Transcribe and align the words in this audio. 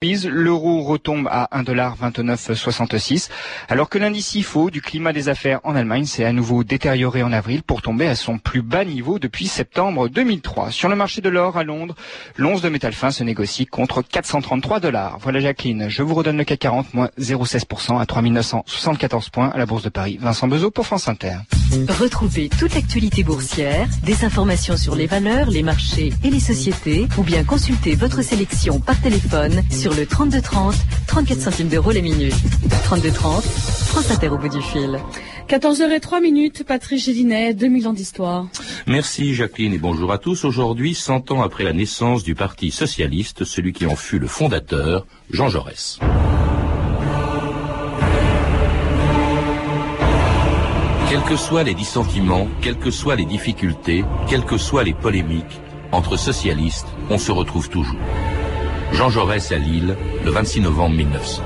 L'euro 0.00 0.84
retombe 0.84 1.26
à 1.28 1.48
1,2966 1.60 3.30
alors 3.68 3.88
que 3.88 3.98
l'indice 3.98 4.36
IFO 4.36 4.70
du 4.70 4.80
climat 4.80 5.12
des 5.12 5.28
affaires 5.28 5.58
en 5.64 5.74
Allemagne 5.74 6.04
s'est 6.04 6.24
à 6.24 6.32
nouveau 6.32 6.62
détérioré 6.62 7.24
en 7.24 7.32
avril 7.32 7.64
pour 7.64 7.82
tomber 7.82 8.06
à 8.06 8.14
son 8.14 8.38
plus 8.38 8.62
bas 8.62 8.84
niveau 8.84 9.18
depuis 9.18 9.48
septembre 9.48 10.08
2003. 10.08 10.70
Sur 10.70 10.88
le 10.88 10.94
marché 10.94 11.20
de 11.20 11.28
l'or 11.28 11.56
à 11.56 11.64
Londres, 11.64 11.96
l'once 12.36 12.62
de 12.62 12.68
métal 12.68 12.92
fin 12.92 13.10
se 13.10 13.24
négocie 13.24 13.66
contre 13.66 14.02
433 14.02 14.78
dollars. 14.78 15.18
Voilà 15.20 15.40
Jacqueline, 15.40 15.88
je 15.88 16.04
vous 16.04 16.14
redonne 16.14 16.36
le 16.36 16.44
CAC 16.44 16.60
40, 16.60 16.94
moins 16.94 17.10
0,16% 17.18 18.00
à 18.00 18.06
3974 18.06 19.30
points 19.30 19.48
à 19.48 19.58
la 19.58 19.66
Bourse 19.66 19.82
de 19.82 19.88
Paris. 19.88 20.16
Vincent 20.20 20.46
Bezot 20.46 20.70
pour 20.70 20.86
France 20.86 21.08
Inter. 21.08 21.38
Retrouvez 22.00 22.48
toute 22.48 22.74
l'actualité 22.74 23.22
boursière, 23.22 23.88
des 24.04 24.24
informations 24.24 24.76
sur 24.76 24.94
les 24.94 25.06
valeurs, 25.06 25.50
les 25.50 25.62
marchés 25.62 26.12
et 26.24 26.30
les 26.30 26.40
sociétés 26.40 27.06
ou 27.18 27.22
bien 27.22 27.44
consultez 27.44 27.94
votre 27.94 28.22
sélection 28.22 28.80
par 28.80 29.00
téléphone 29.00 29.62
sur 29.70 29.94
le 29.94 30.06
3230, 30.06 30.74
34 31.06 31.40
centimes 31.40 31.68
d'euros 31.68 31.90
les 31.90 32.02
minutes. 32.02 32.34
3230, 32.84 33.44
France 33.44 34.10
Inter 34.10 34.28
au 34.28 34.38
bout 34.38 34.48
du 34.48 34.62
fil. 34.62 34.98
14h03 35.48 36.20
minutes, 36.20 36.64
Patrice 36.64 37.04
Gélinet, 37.06 37.54
2000 37.54 37.88
ans 37.88 37.92
d'histoire. 37.92 38.46
Merci 38.86 39.34
Jacqueline 39.34 39.72
et 39.72 39.78
bonjour 39.78 40.12
à 40.12 40.18
tous. 40.18 40.44
Aujourd'hui, 40.44 40.94
100 40.94 41.30
ans 41.30 41.42
après 41.42 41.64
la 41.64 41.72
naissance 41.72 42.22
du 42.22 42.34
Parti 42.34 42.70
Socialiste, 42.70 43.44
celui 43.44 43.72
qui 43.72 43.86
en 43.86 43.96
fut 43.96 44.18
le 44.18 44.26
fondateur, 44.26 45.06
Jean 45.30 45.48
Jaurès. 45.48 45.98
Quels 51.08 51.22
que 51.22 51.36
soient 51.36 51.62
les 51.62 51.72
dissentiments, 51.72 52.48
quelles 52.60 52.78
que 52.78 52.90
soient 52.90 53.16
les 53.16 53.24
difficultés, 53.24 54.04
quelles 54.28 54.44
que 54.44 54.58
soient 54.58 54.84
les 54.84 54.92
polémiques, 54.92 55.58
entre 55.90 56.18
socialistes, 56.18 56.88
on 57.08 57.16
se 57.16 57.32
retrouve 57.32 57.70
toujours. 57.70 57.98
Jean 58.92 59.08
Jaurès 59.08 59.50
à 59.50 59.56
Lille, 59.56 59.96
le 60.22 60.30
26 60.30 60.60
novembre 60.60 60.96
1900. 60.96 61.42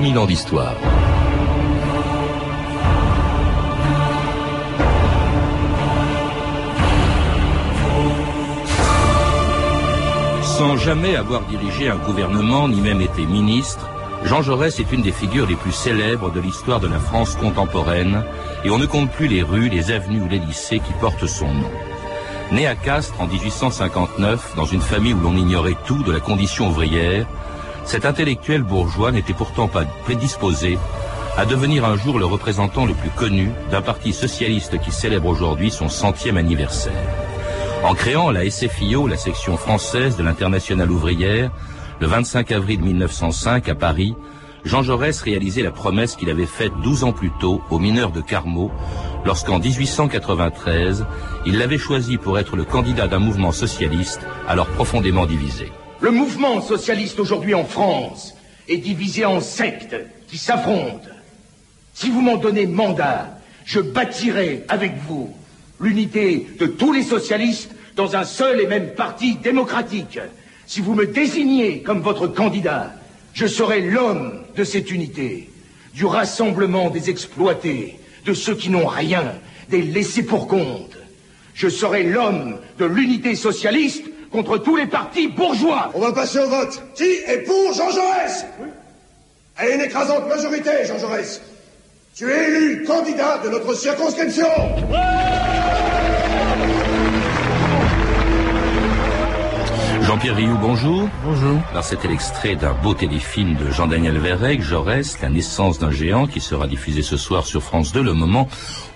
2000 0.00 0.18
ans 0.18 0.24
d'histoire. 0.24 0.74
Sans 10.42 10.78
jamais 10.78 11.16
avoir 11.16 11.42
dirigé 11.42 11.90
un 11.90 11.96
gouvernement 11.96 12.66
ni 12.66 12.80
même 12.80 13.02
été 13.02 13.26
ministre, 13.26 13.90
Jean 14.24 14.40
Jaurès 14.40 14.80
est 14.80 14.90
une 14.90 15.02
des 15.02 15.12
figures 15.12 15.46
les 15.46 15.54
plus 15.54 15.72
célèbres 15.72 16.30
de 16.30 16.40
l'histoire 16.40 16.80
de 16.80 16.88
la 16.88 16.98
France 16.98 17.34
contemporaine 17.34 18.24
et 18.64 18.70
on 18.70 18.78
ne 18.78 18.86
compte 18.86 19.10
plus 19.10 19.28
les 19.28 19.42
rues, 19.42 19.68
les 19.68 19.90
avenues 19.90 20.22
ou 20.22 20.28
les 20.28 20.38
lycées 20.38 20.78
qui 20.78 20.94
portent 20.94 21.26
son 21.26 21.48
nom. 21.48 21.70
Né 22.52 22.66
à 22.66 22.74
Castres 22.74 23.20
en 23.20 23.26
1859, 23.26 24.56
dans 24.56 24.64
une 24.64 24.80
famille 24.80 25.12
où 25.12 25.20
l'on 25.20 25.36
ignorait 25.36 25.76
tout 25.84 26.02
de 26.02 26.12
la 26.12 26.20
condition 26.20 26.68
ouvrière, 26.68 27.26
cet 27.84 28.06
intellectuel 28.06 28.62
bourgeois 28.62 29.12
n'était 29.12 29.32
pourtant 29.32 29.68
pas 29.68 29.84
prédisposé 30.04 30.78
à 31.36 31.46
devenir 31.46 31.84
un 31.84 31.96
jour 31.96 32.18
le 32.18 32.26
représentant 32.26 32.86
le 32.86 32.94
plus 32.94 33.10
connu 33.10 33.50
d'un 33.70 33.82
parti 33.82 34.12
socialiste 34.12 34.78
qui 34.80 34.90
célèbre 34.90 35.28
aujourd'hui 35.28 35.70
son 35.70 35.88
centième 35.88 36.36
anniversaire. 36.36 36.92
En 37.82 37.94
créant 37.94 38.30
la 38.30 38.48
SFIO, 38.48 39.06
la 39.06 39.16
section 39.16 39.56
française 39.56 40.16
de 40.16 40.22
l'Internationale 40.22 40.90
ouvrière, 40.90 41.50
le 42.00 42.06
25 42.06 42.52
avril 42.52 42.80
1905 42.80 43.68
à 43.68 43.74
Paris, 43.74 44.14
Jean 44.64 44.82
Jaurès 44.82 45.18
réalisait 45.22 45.62
la 45.62 45.70
promesse 45.70 46.16
qu'il 46.16 46.28
avait 46.28 46.44
faite 46.44 46.72
12 46.82 47.04
ans 47.04 47.12
plus 47.12 47.30
tôt 47.40 47.62
aux 47.70 47.78
mineurs 47.78 48.10
de 48.10 48.20
Carmaux, 48.20 48.70
lorsqu'en 49.24 49.58
1893, 49.58 51.06
il 51.46 51.58
l'avait 51.58 51.78
choisi 51.78 52.18
pour 52.18 52.38
être 52.38 52.56
le 52.56 52.64
candidat 52.64 53.06
d'un 53.06 53.18
mouvement 53.18 53.52
socialiste 53.52 54.20
alors 54.46 54.66
profondément 54.66 55.24
divisé. 55.24 55.72
Le 56.00 56.10
mouvement 56.10 56.62
socialiste 56.62 57.20
aujourd'hui 57.20 57.54
en 57.54 57.64
France 57.64 58.34
est 58.68 58.78
divisé 58.78 59.26
en 59.26 59.40
sectes 59.40 59.96
qui 60.28 60.38
s'affrontent. 60.38 61.08
Si 61.92 62.08
vous 62.08 62.22
m'en 62.22 62.36
donnez 62.36 62.66
mandat, 62.66 63.38
je 63.66 63.80
bâtirai 63.80 64.64
avec 64.68 64.92
vous 65.06 65.34
l'unité 65.78 66.46
de 66.58 66.66
tous 66.66 66.92
les 66.92 67.02
socialistes 67.02 67.72
dans 67.96 68.16
un 68.16 68.24
seul 68.24 68.60
et 68.60 68.66
même 68.66 68.94
parti 68.94 69.34
démocratique. 69.36 70.18
Si 70.66 70.80
vous 70.80 70.94
me 70.94 71.06
désignez 71.06 71.82
comme 71.82 72.00
votre 72.00 72.28
candidat, 72.28 72.94
je 73.34 73.46
serai 73.46 73.82
l'homme 73.82 74.42
de 74.56 74.64
cette 74.64 74.90
unité, 74.90 75.50
du 75.94 76.06
rassemblement 76.06 76.88
des 76.88 77.10
exploités, 77.10 77.98
de 78.24 78.32
ceux 78.32 78.54
qui 78.54 78.70
n'ont 78.70 78.86
rien, 78.86 79.34
des 79.68 79.82
laissés 79.82 80.24
pour 80.24 80.48
compte. 80.48 80.96
Je 81.54 81.68
serai 81.68 82.04
l'homme 82.04 82.56
de 82.78 82.86
l'unité 82.86 83.34
socialiste 83.34 84.09
contre 84.30 84.58
tous 84.58 84.76
les 84.76 84.86
partis 84.86 85.28
bourgeois. 85.28 85.90
On 85.94 86.00
va 86.00 86.12
passer 86.12 86.38
au 86.38 86.48
vote. 86.48 86.82
Qui 86.94 87.04
est 87.26 87.44
pour 87.44 87.72
Jean 87.72 87.90
Jaurès? 87.90 88.46
À 89.56 89.68
une 89.68 89.80
écrasante 89.80 90.28
majorité, 90.28 90.70
Jean 90.86 90.98
Jaurès. 90.98 91.40
Tu 92.14 92.30
es 92.30 92.48
élu 92.48 92.84
candidat 92.84 93.38
de 93.38 93.50
notre 93.50 93.74
circonscription. 93.74 94.46
Jean-Pierre 100.02 100.34
Rioux, 100.34 100.58
bonjour. 100.60 101.08
Bonjour. 101.24 101.58
Alors 101.70 101.84
c'était 101.84 102.08
l'extrait 102.08 102.56
d'un 102.56 102.72
beau 102.72 102.94
téléfilm 102.94 103.54
de 103.54 103.70
Jean-Daniel 103.70 104.18
Verrec, 104.18 104.60
Jaurès, 104.60 105.20
La 105.20 105.28
naissance 105.28 105.78
d'un 105.78 105.92
géant, 105.92 106.26
qui 106.26 106.40
sera 106.40 106.66
diffusé 106.66 107.02
ce 107.02 107.16
soir 107.16 107.46
sur 107.46 107.62
France 107.62 107.92
2, 107.92 108.02
le 108.02 108.12
moment 108.12 108.48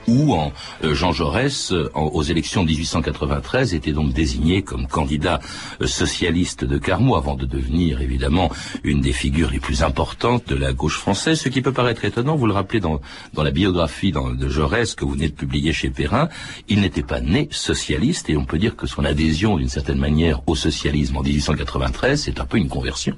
où 0.09 0.35
en, 0.35 0.53
euh, 0.83 0.95
Jean 0.95 1.13
Jaurès, 1.13 1.73
euh, 1.73 1.91
aux 1.95 2.23
élections 2.23 2.63
de 2.63 2.69
1893, 2.69 3.75
était 3.75 3.93
donc 3.93 4.13
désigné 4.13 4.63
comme 4.63 4.87
candidat 4.87 5.41
euh, 5.81 5.87
socialiste 5.87 6.65
de 6.65 6.79
Carmaux, 6.79 7.17
avant 7.17 7.35
de 7.35 7.47
devenir 7.47 8.01
évidemment 8.01 8.51
une 8.83 9.01
des 9.01 9.13
figures 9.13 9.51
les 9.51 9.61
plus 9.61 9.83
importantes 9.83 10.49
de 10.49 10.57
la 10.57 10.73
gauche 10.73 10.99
française. 10.99 11.41
Ce 11.41 11.49
qui 11.49 11.63
peut 11.63 11.73
paraître 11.73 12.05
étonnant, 12.05 12.37
vous 12.37 12.47
le 12.47 12.53
rappelez 12.53 12.81
dans, 12.81 13.01
dans 13.33 13.43
la 13.43 13.51
biographie 13.51 14.13
de 14.13 14.49
Jaurès 14.49 14.95
que 14.95 15.05
vous 15.05 15.13
venez 15.13 15.29
de 15.29 15.35
publier 15.35 15.73
chez 15.73 15.91
Perrin, 15.91 16.29
il 16.69 16.81
n'était 16.81 17.03
pas 17.03 17.21
né 17.21 17.49
socialiste, 17.51 18.31
et 18.31 18.37
on 18.37 18.45
peut 18.45 18.59
dire 18.59 18.77
que 18.77 18.87
son 18.87 19.05
adhésion 19.05 19.57
d'une 19.57 19.69
certaine 19.69 19.99
manière 19.99 20.43
au 20.47 20.55
socialisme 20.55 21.17
en 21.17 21.23
1893, 21.23 22.23
c'est 22.23 22.41
un 22.41 22.47
peu 22.47 22.59
une 22.59 22.69
conversion. 22.69 23.17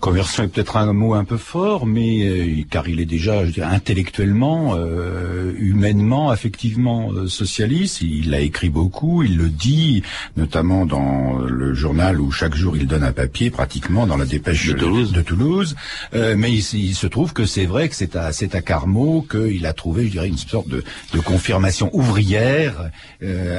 Conversion 0.00 0.44
est 0.44 0.48
peut-être 0.48 0.78
un 0.78 0.94
mot 0.94 1.12
un 1.12 1.24
peu 1.24 1.36
fort, 1.36 1.84
mais 1.84 2.26
euh, 2.26 2.62
car 2.70 2.88
il 2.88 3.00
est 3.00 3.06
déjà 3.06 3.44
je 3.44 3.52
dirais, 3.52 3.66
intellectuellement, 3.66 4.74
euh, 4.74 5.52
humainement, 5.58 6.30
affectivement 6.30 7.12
euh, 7.12 7.28
socialiste. 7.28 8.00
Il 8.00 8.32
a 8.32 8.40
écrit 8.40 8.70
beaucoup, 8.70 9.22
il 9.22 9.36
le 9.36 9.50
dit, 9.50 10.02
notamment 10.38 10.86
dans 10.86 11.38
le 11.40 11.74
journal 11.74 12.18
où 12.18 12.30
chaque 12.30 12.54
jour 12.54 12.78
il 12.78 12.86
donne 12.86 13.04
un 13.04 13.12
papier, 13.12 13.50
pratiquement 13.50 14.06
dans 14.06 14.16
la 14.16 14.24
dépêche 14.24 14.68
de 14.68 14.72
Toulouse. 14.72 15.12
De 15.12 15.20
Toulouse. 15.20 15.76
mais 16.14 16.50
il, 16.50 16.94
se 16.94 17.06
trouve 17.06 17.34
que 17.34 17.44
c'est 17.44 17.66
vrai 17.66 17.88
que 17.90 17.94
c'est 17.94 18.16
à 18.16 18.32
c'est 18.32 18.54
à 18.54 18.62
Carmaux 18.62 19.26
qu'il 19.30 19.66
a 19.66 19.74
trouvé, 19.74 20.06
je 20.06 20.12
dirais, 20.12 20.28
une 20.28 20.38
sorte 20.38 20.68
de, 20.68 20.82
de 21.12 21.20
confirmation 21.20 21.90
ouvrière 21.92 22.90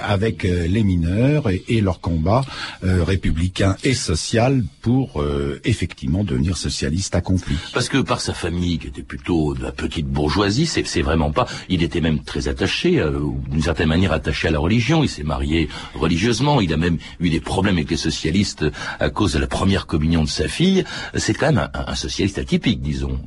avec 0.02 0.44
les 0.44 0.84
mineurs 0.84 1.50
et, 1.50 1.64
et 1.68 1.82
leur 1.82 2.00
combat 2.00 2.44
républicain 2.82 3.76
et 3.84 3.94
social 3.94 4.64
pour 4.82 5.24
effectivement 5.64 6.24
devenir 6.32 6.58
socialiste 6.58 7.16
accompli. 7.16 7.56
Parce 7.74 7.90
que 7.90 7.98
par 7.98 8.22
sa 8.22 8.34
famille, 8.34 8.80
qui 8.80 8.88
était 8.88 9.04
plutôt 9.04 9.54
de 9.54 9.62
la 9.62 9.72
petite 9.72 10.08
bourgeoisie, 10.08 10.66
c'est 10.66 11.02
vraiment 11.02 11.32
pas. 11.32 11.46
Il 11.70 11.84
était 11.84 12.02
même 12.02 12.24
très 12.24 12.48
attaché, 12.48 13.00
euh, 13.00 13.20
d'une 13.50 13.62
certaine 13.62 13.90
manière 13.90 14.14
attaché 14.14 14.48
à 14.48 14.52
la 14.52 14.60
religion. 14.60 15.04
Il 15.04 15.10
s'est 15.10 15.24
marié 15.24 15.70
religieusement. 15.94 16.62
Il 16.62 16.74
a 16.74 16.78
même 16.78 16.98
eu 17.20 17.30
des 17.30 17.42
problèmes 17.42 17.76
avec 17.76 17.90
les 17.90 17.98
socialistes 17.98 18.66
à 19.00 19.10
cause 19.10 19.34
de 19.34 19.40
la 19.40 19.48
première 19.48 19.86
communion 19.88 20.24
de 20.24 20.30
sa 20.30 20.48
fille. 20.48 20.84
C'est 21.16 21.34
quand 21.34 21.52
même 21.52 21.70
un 21.74 21.96
socialiste 21.96 22.38
atypique, 22.40 22.82
disons. 22.82 23.20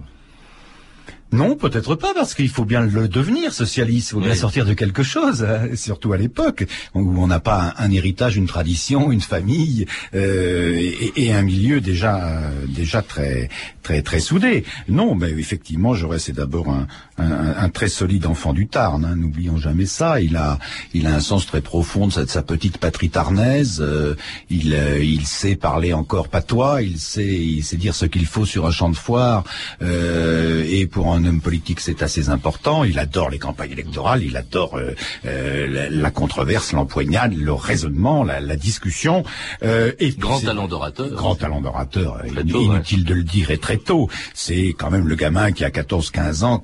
Non, 1.35 1.57
peut-être 1.57 1.97
pas, 1.97 2.15
parce 2.15 2.33
qu'il 2.33 2.49
faut 2.49 2.65
bien 2.65 2.83
le 2.83 3.09
devenir 3.09 3.53
socialiste, 3.53 4.11
il 4.11 4.15
faut 4.15 4.21
bien 4.21 4.37
sortir 4.37 4.65
de 4.65 4.73
quelque 4.73 5.03
chose, 5.03 5.43
hein, 5.43 5.75
surtout 5.75 6.13
à 6.13 6.17
l'époque 6.17 6.65
où 6.95 7.21
on 7.21 7.27
n'a 7.27 7.41
pas 7.41 7.75
un, 7.79 7.91
héritage, 7.91 8.37
une 8.37 8.47
tradition, 8.47 9.11
une 9.11 9.21
famille 9.21 9.87
euh, 10.15 10.93
et, 11.17 11.33
un 11.33 11.43
milieu 11.43 11.81
déjà 11.81 12.41
déjà 12.69 13.03
très 13.03 13.49
très 13.83 14.03
très 14.03 14.21
soudé. 14.21 14.65
Non, 14.89 15.17
mais 15.17 15.31
effectivement, 15.31 15.95
j'aurais 15.95 16.21
c'est 16.21 16.33
d'abord 16.33 16.69
un, 16.69 16.87
un, 17.19 17.69
très 17.69 17.89
solide 17.89 18.27
enfant 18.27 18.53
du 18.53 18.69
Tarn. 18.69 19.05
Hein, 19.05 19.17
N'oublions 19.17 19.57
jamais 19.57 19.87
ça. 19.87 20.21
Il 20.21 20.37
a 20.37 20.61
il 20.93 21.09
a 21.09 21.15
un 21.15 21.21
sens 21.21 21.47
très 21.47 21.61
profond 21.61 22.07
de 22.07 22.13
sa, 22.13 22.43
petite 22.43 22.79
patrie 22.79 23.11
tarnaise. 23.11 23.81
Euh, 23.81 24.15
il 24.51 24.73
euh, 24.73 25.03
il 25.03 25.27
sait 25.27 25.57
parler 25.57 25.93
encore 25.93 26.29
patois. 26.29 26.83
Il 26.83 27.01
sait 27.01 27.27
il 27.27 27.65
sait 27.65 27.77
dire 27.77 27.95
ce 27.97 28.07
qu'il 28.07 28.27
faut 28.27 28.47
sur 28.47 28.67
un 28.67 28.71
champ 28.71 28.91
de 28.91 28.97
foire 28.97 29.43
et 29.81 30.87
pour 30.87 31.09
en 31.09 31.24
un 31.25 31.29
homme 31.29 31.41
politique, 31.41 31.81
c'est 31.81 32.03
assez 32.03 32.29
important. 32.29 32.85
Il 32.85 32.99
adore 32.99 33.31
les 33.31 33.39
campagnes 33.39 33.73
électorales, 33.73 34.23
il 34.23 34.37
adore 34.37 34.77
euh, 34.77 34.95
euh, 35.25 35.89
la, 35.91 36.11
controverse, 36.11 36.73
l'empoignade, 36.73 37.35
le 37.35 37.53
raisonnement, 37.53 38.25
la, 38.25 38.41
la 38.41 38.57
discussion. 38.57 39.25
Euh, 39.63 39.93
et 39.99 40.11
grand 40.11 40.41
talent 40.41 40.69
d'orateur. 40.69 41.11
Grand 41.11 41.35
talent 41.35 41.61
d'orateur. 41.61 42.23
Inutile 42.27 43.05
de 43.05 43.15
le 43.15 43.23
dire 43.23 43.51
et 43.51 43.59
très 43.59 43.79
tôt. 43.79 44.09
C'est 44.35 44.75
quand 44.79 44.91
même 44.91 45.09
le 45.09 45.15
gamin 45.15 45.53
qui 45.53 45.65
a 45.65 45.71
14-15 45.71 46.45
ans 46.45 46.63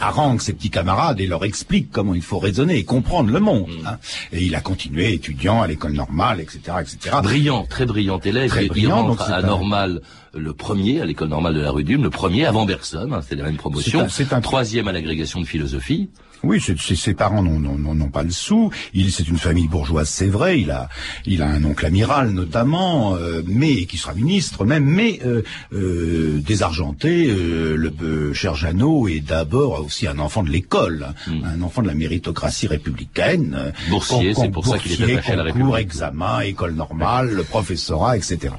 harangue 0.00 0.40
ses 0.40 0.52
petits 0.52 0.70
camarades 0.70 1.20
et 1.20 1.26
leur 1.26 1.44
explique 1.44 1.90
comment 1.92 2.14
il 2.14 2.22
faut 2.22 2.38
raisonner 2.38 2.76
et 2.76 2.84
comprendre 2.84 3.30
le 3.30 3.40
monde. 3.40 3.70
Mm. 3.70 3.86
Hein. 3.86 3.98
Et 4.32 4.44
il 4.44 4.54
a 4.54 4.60
continué 4.60 5.12
étudiant 5.12 5.62
à 5.62 5.66
l'école 5.66 5.92
normale, 5.92 6.40
etc., 6.40 6.60
etc. 6.80 7.16
Brillant, 7.22 7.66
très 7.68 7.86
brillant 7.86 8.20
élève. 8.20 8.48
Très 8.48 8.66
brillant, 8.66 9.04
il 9.04 9.08
rentre 9.08 9.30
à 9.30 9.42
normal 9.42 10.00
le 10.38 10.52
premier 10.52 11.00
à 11.00 11.04
l'école 11.04 11.28
normale 11.28 11.54
de 11.54 11.60
la 11.60 11.70
rue 11.70 11.84
d'Ulm, 11.84 12.02
le 12.02 12.10
premier 12.10 12.46
avant 12.46 12.64
Bergson, 12.64 13.10
hein, 13.12 13.20
c'est 13.26 13.34
la 13.34 13.44
même 13.44 13.56
promotion. 13.56 14.06
C'est 14.08 14.32
un, 14.32 14.40
troisième 14.40 14.88
à 14.88 14.92
l'agrégation 14.92 15.40
de 15.40 15.46
philosophie. 15.46 16.08
Oui, 16.44 16.60
ses 16.60 17.14
parents 17.14 17.42
n'ont 17.42 18.10
pas 18.10 18.22
le 18.22 18.30
sou. 18.30 18.70
Il 18.94 19.12
c'est 19.12 19.28
une 19.28 19.38
famille 19.38 19.68
bourgeoise, 19.68 20.08
c'est 20.08 20.28
vrai. 20.28 20.60
Il 20.60 20.70
a 20.70 20.88
il 21.26 21.42
a 21.42 21.46
un 21.46 21.64
oncle 21.64 21.84
amiral 21.86 22.30
notamment, 22.30 23.16
euh, 23.16 23.42
mais 23.46 23.86
qui 23.86 23.96
sera 23.96 24.14
ministre 24.14 24.64
même, 24.64 24.84
mais 24.84 25.20
euh, 25.24 25.42
euh, 25.72 26.40
désargenté. 26.40 27.26
le 27.26 28.32
cher 28.32 28.54
Jeannot 28.54 29.08
est 29.08 29.20
d'abord 29.20 29.84
aussi 29.84 30.06
un 30.06 30.18
enfant 30.18 30.42
de 30.42 30.50
l'école, 30.50 31.08
hmm. 31.26 31.44
un 31.44 31.62
enfant 31.62 31.82
de 31.82 31.88
la 31.88 31.94
méritocratie 31.94 32.66
républicaine. 32.66 33.72
Boursier, 33.90 34.34
c'est 34.34 34.50
pour 34.50 34.66
ça 34.66 34.78
qu'il 34.78 35.02
est 35.02 35.14
attaché 35.14 35.32
à 35.32 35.36
la 35.36 35.42
République. 35.44 35.74
examen, 35.78 36.40
école 36.40 36.74
normale, 36.74 37.30
le 37.30 37.42
professorat, 37.42 38.16
etc. 38.16 38.54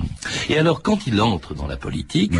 Et 0.50 0.58
alors, 0.58 0.82
quand 0.82 1.08
il 1.08 1.22
entre 1.22 1.54
dans 1.54 1.68
la 1.68 1.78
politique, 1.78 2.34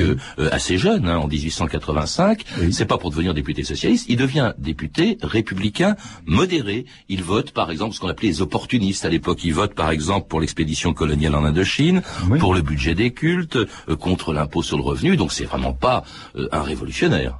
assez 0.52 0.78
jeune, 0.78 1.08
hein, 1.08 1.18
en 1.18 1.28
1885, 1.28 2.44
c'est 2.72 2.86
pas 2.86 2.98
pour 2.98 3.12
devenir 3.12 3.34
député 3.34 3.64
socialiste, 3.64 4.06
il 4.10 4.18
devient 4.18 4.54
député 4.58 5.18
républicain 5.30 5.96
modéré. 6.26 6.86
Il 7.08 7.24
vote, 7.24 7.52
par 7.52 7.72
exemple, 7.72 7.96
ce 7.96 8.00
qu'on 8.00 8.10
appelait 8.10 8.30
les 8.30 8.42
opportunistes 8.42 9.06
à 9.06 9.10
l'époque. 9.10 9.44
Il 9.44 9.54
vote, 9.54 9.74
par 9.74 9.92
exemple, 9.92 10.28
pour 10.28 10.42
l'expédition 10.42 10.94
coloniale 10.94 11.36
en 11.36 11.46
Indochine, 11.46 12.02
pour 12.40 12.54
le 12.54 12.62
budget 12.62 12.96
des 12.96 13.12
cultes, 13.12 13.56
euh, 13.56 13.96
contre 13.96 14.34
l'impôt 14.34 14.64
sur 14.64 14.78
le 14.78 14.84
revenu. 14.84 15.18
Donc 15.18 15.32
c'est 15.32 15.46
vraiment 15.46 15.74
pas 15.74 16.04
euh, 16.36 16.48
un 16.52 16.62
révolutionnaire. 16.62 17.40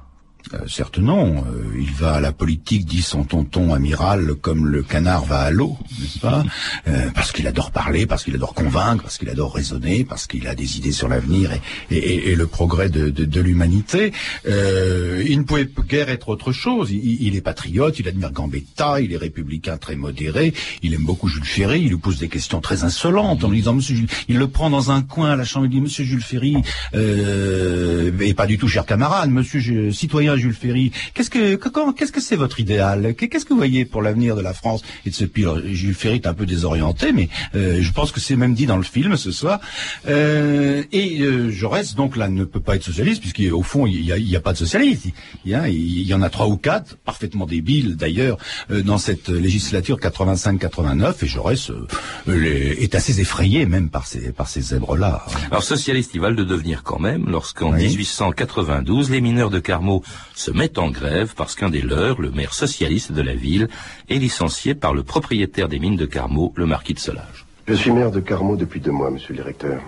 Euh, 0.54 0.58
certes 0.66 0.98
non, 0.98 1.44
euh, 1.46 1.62
il 1.78 1.90
va 1.92 2.14
à 2.14 2.20
la 2.20 2.32
politique, 2.32 2.84
dit 2.84 3.02
son 3.02 3.24
tonton 3.24 3.72
amiral, 3.72 4.34
comme 4.34 4.66
le 4.66 4.82
canard 4.82 5.24
va 5.24 5.40
à 5.40 5.50
l'eau, 5.50 5.76
n'est-ce 6.00 6.18
pas? 6.18 6.42
Euh, 6.88 7.08
Parce 7.14 7.30
qu'il 7.30 7.46
adore 7.46 7.70
parler, 7.70 8.06
parce 8.06 8.24
qu'il 8.24 8.34
adore 8.34 8.54
convaincre, 8.54 9.04
parce 9.04 9.18
qu'il 9.18 9.28
adore 9.28 9.54
raisonner, 9.54 10.04
parce 10.04 10.26
qu'il 10.26 10.48
a 10.48 10.54
des 10.54 10.78
idées 10.78 10.92
sur 10.92 11.08
l'avenir 11.08 11.52
et, 11.90 12.34
le 12.34 12.46
progrès 12.46 12.88
de, 12.88 13.40
l'humanité. 13.40 14.12
il 14.44 15.38
ne 15.38 15.42
pouvait 15.42 15.68
guère 15.88 16.08
être 16.08 16.28
autre 16.28 16.52
chose. 16.52 16.90
Il, 16.90 17.36
est 17.36 17.40
patriote, 17.40 17.98
il 17.98 18.08
admire 18.08 18.32
Gambetta, 18.32 19.00
il 19.00 19.12
est 19.12 19.16
républicain 19.16 19.76
très 19.76 19.96
modéré, 19.96 20.52
il 20.82 20.94
aime 20.94 21.04
beaucoup 21.04 21.28
Jules 21.28 21.44
Ferry, 21.44 21.82
il 21.82 21.88
lui 21.88 21.96
pose 21.96 22.18
des 22.18 22.28
questions 22.28 22.60
très 22.60 22.84
insolentes 22.84 23.44
en 23.44 23.50
lui 23.50 23.58
disant 23.58 23.74
Monsieur 23.74 23.94
Jules, 23.94 24.08
il 24.28 24.38
le 24.38 24.48
prend 24.48 24.70
dans 24.70 24.90
un 24.90 25.02
coin 25.02 25.32
à 25.32 25.36
la 25.36 25.44
chambre, 25.44 25.66
il 25.66 25.70
dit 25.70 25.80
Monsieur 25.80 26.04
Jules 26.04 26.22
Ferry, 26.22 26.56
et 26.94 28.34
pas 28.34 28.46
du 28.46 28.58
tout 28.58 28.68
cher 28.68 28.86
camarade, 28.86 29.30
Monsieur 29.30 29.92
citoyen 29.92 30.36
Jules 30.40 30.54
Ferry. 30.54 30.92
Qu'est-ce 31.14 31.30
que 31.30 31.56
qu'est-ce 31.92 32.12
que 32.12 32.20
c'est 32.20 32.36
votre 32.36 32.60
idéal? 32.60 33.14
Qu'est-ce 33.14 33.44
que 33.44 33.50
vous 33.50 33.58
voyez 33.58 33.84
pour 33.84 34.02
l'avenir 34.02 34.36
de 34.36 34.40
la 34.40 34.54
France? 34.54 34.82
Et 35.06 35.10
de 35.10 35.14
ce 35.14 35.24
pays 35.24 35.46
Jules 35.72 35.94
Ferry 35.94 36.16
est 36.16 36.26
un 36.26 36.34
peu 36.34 36.46
désorienté, 36.46 37.12
mais 37.12 37.28
euh, 37.54 37.78
je 37.80 37.92
pense 37.92 38.12
que 38.12 38.20
c'est 38.20 38.36
même 38.36 38.54
dit 38.54 38.66
dans 38.66 38.76
le 38.76 38.82
film 38.82 39.16
ce 39.16 39.30
soir. 39.30 39.60
Euh, 40.08 40.82
et 40.92 41.20
euh, 41.20 41.50
Jaurès 41.50 41.94
donc 41.94 42.16
là 42.16 42.28
ne 42.28 42.44
peut 42.44 42.60
pas 42.60 42.76
être 42.76 42.84
socialiste 42.84 43.20
puisqu'au 43.20 43.62
fond 43.62 43.86
il 43.86 44.02
n'y 44.02 44.12
a, 44.12 44.18
y 44.18 44.36
a, 44.36 44.40
pas 44.40 44.52
de 44.52 44.58
socialiste. 44.58 45.06
Il 45.44 45.50
y, 45.50 45.54
a, 45.54 45.68
il 45.68 46.02
y 46.02 46.14
en 46.14 46.22
a 46.22 46.30
trois 46.30 46.48
ou 46.48 46.56
quatre, 46.56 46.96
parfaitement 46.96 47.46
débiles 47.46 47.96
d'ailleurs, 47.96 48.38
euh, 48.70 48.82
dans 48.82 48.98
cette 48.98 49.28
législature 49.28 49.98
85-89. 49.98 51.14
Et 51.22 51.26
Jaurès 51.26 51.70
est 52.28 52.94
assez 52.94 53.20
effrayé 53.20 53.66
même 53.66 53.88
par 53.88 54.06
ces 54.06 54.32
par 54.32 54.48
ces 54.48 54.60
zèbres-là. 54.60 55.24
Alors 55.50 55.62
socialiste, 55.62 56.12
il 56.14 56.20
va 56.20 56.30
le 56.30 56.44
devenir 56.44 56.82
quand 56.82 56.98
même 56.98 57.28
lorsqu'en 57.28 57.72
1892 57.72 59.10
les 59.10 59.20
mineurs 59.20 59.50
de 59.50 59.58
Carmaux 59.58 60.02
se 60.34 60.50
mettent 60.50 60.78
en 60.78 60.90
grève 60.90 61.34
parce 61.36 61.54
qu'un 61.54 61.70
des 61.70 61.82
leurs, 61.82 62.20
le 62.20 62.30
maire 62.30 62.54
socialiste 62.54 63.12
de 63.12 63.22
la 63.22 63.34
ville, 63.34 63.68
est 64.08 64.16
licencié 64.16 64.74
par 64.74 64.94
le 64.94 65.02
propriétaire 65.02 65.68
des 65.68 65.78
mines 65.78 65.96
de 65.96 66.06
Carmaux, 66.06 66.52
le 66.56 66.66
marquis 66.66 66.94
de 66.94 66.98
Solage. 66.98 67.46
Je 67.66 67.74
suis 67.74 67.92
maire 67.92 68.10
de 68.10 68.20
Carmaux 68.20 68.56
depuis 68.56 68.80
deux 68.80 68.90
mois, 68.90 69.10
monsieur 69.10 69.34
le 69.34 69.42
directeur. 69.42 69.80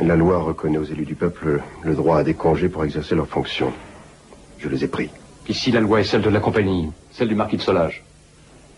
La 0.00 0.16
loi 0.16 0.38
reconnaît 0.38 0.78
aux 0.78 0.84
élus 0.84 1.04
du 1.04 1.14
peuple 1.14 1.62
le 1.82 1.94
droit 1.94 2.18
à 2.18 2.24
des 2.24 2.34
congés 2.34 2.68
pour 2.68 2.84
exercer 2.84 3.14
leurs 3.14 3.28
fonctions. 3.28 3.72
Je 4.58 4.68
les 4.68 4.84
ai 4.84 4.88
pris. 4.88 5.10
Ici, 5.48 5.72
la 5.72 5.80
loi 5.80 6.00
est 6.00 6.04
celle 6.04 6.22
de 6.22 6.30
la 6.30 6.40
compagnie, 6.40 6.90
celle 7.10 7.28
du 7.28 7.34
marquis 7.34 7.56
de 7.56 7.62
Solage. 7.62 8.04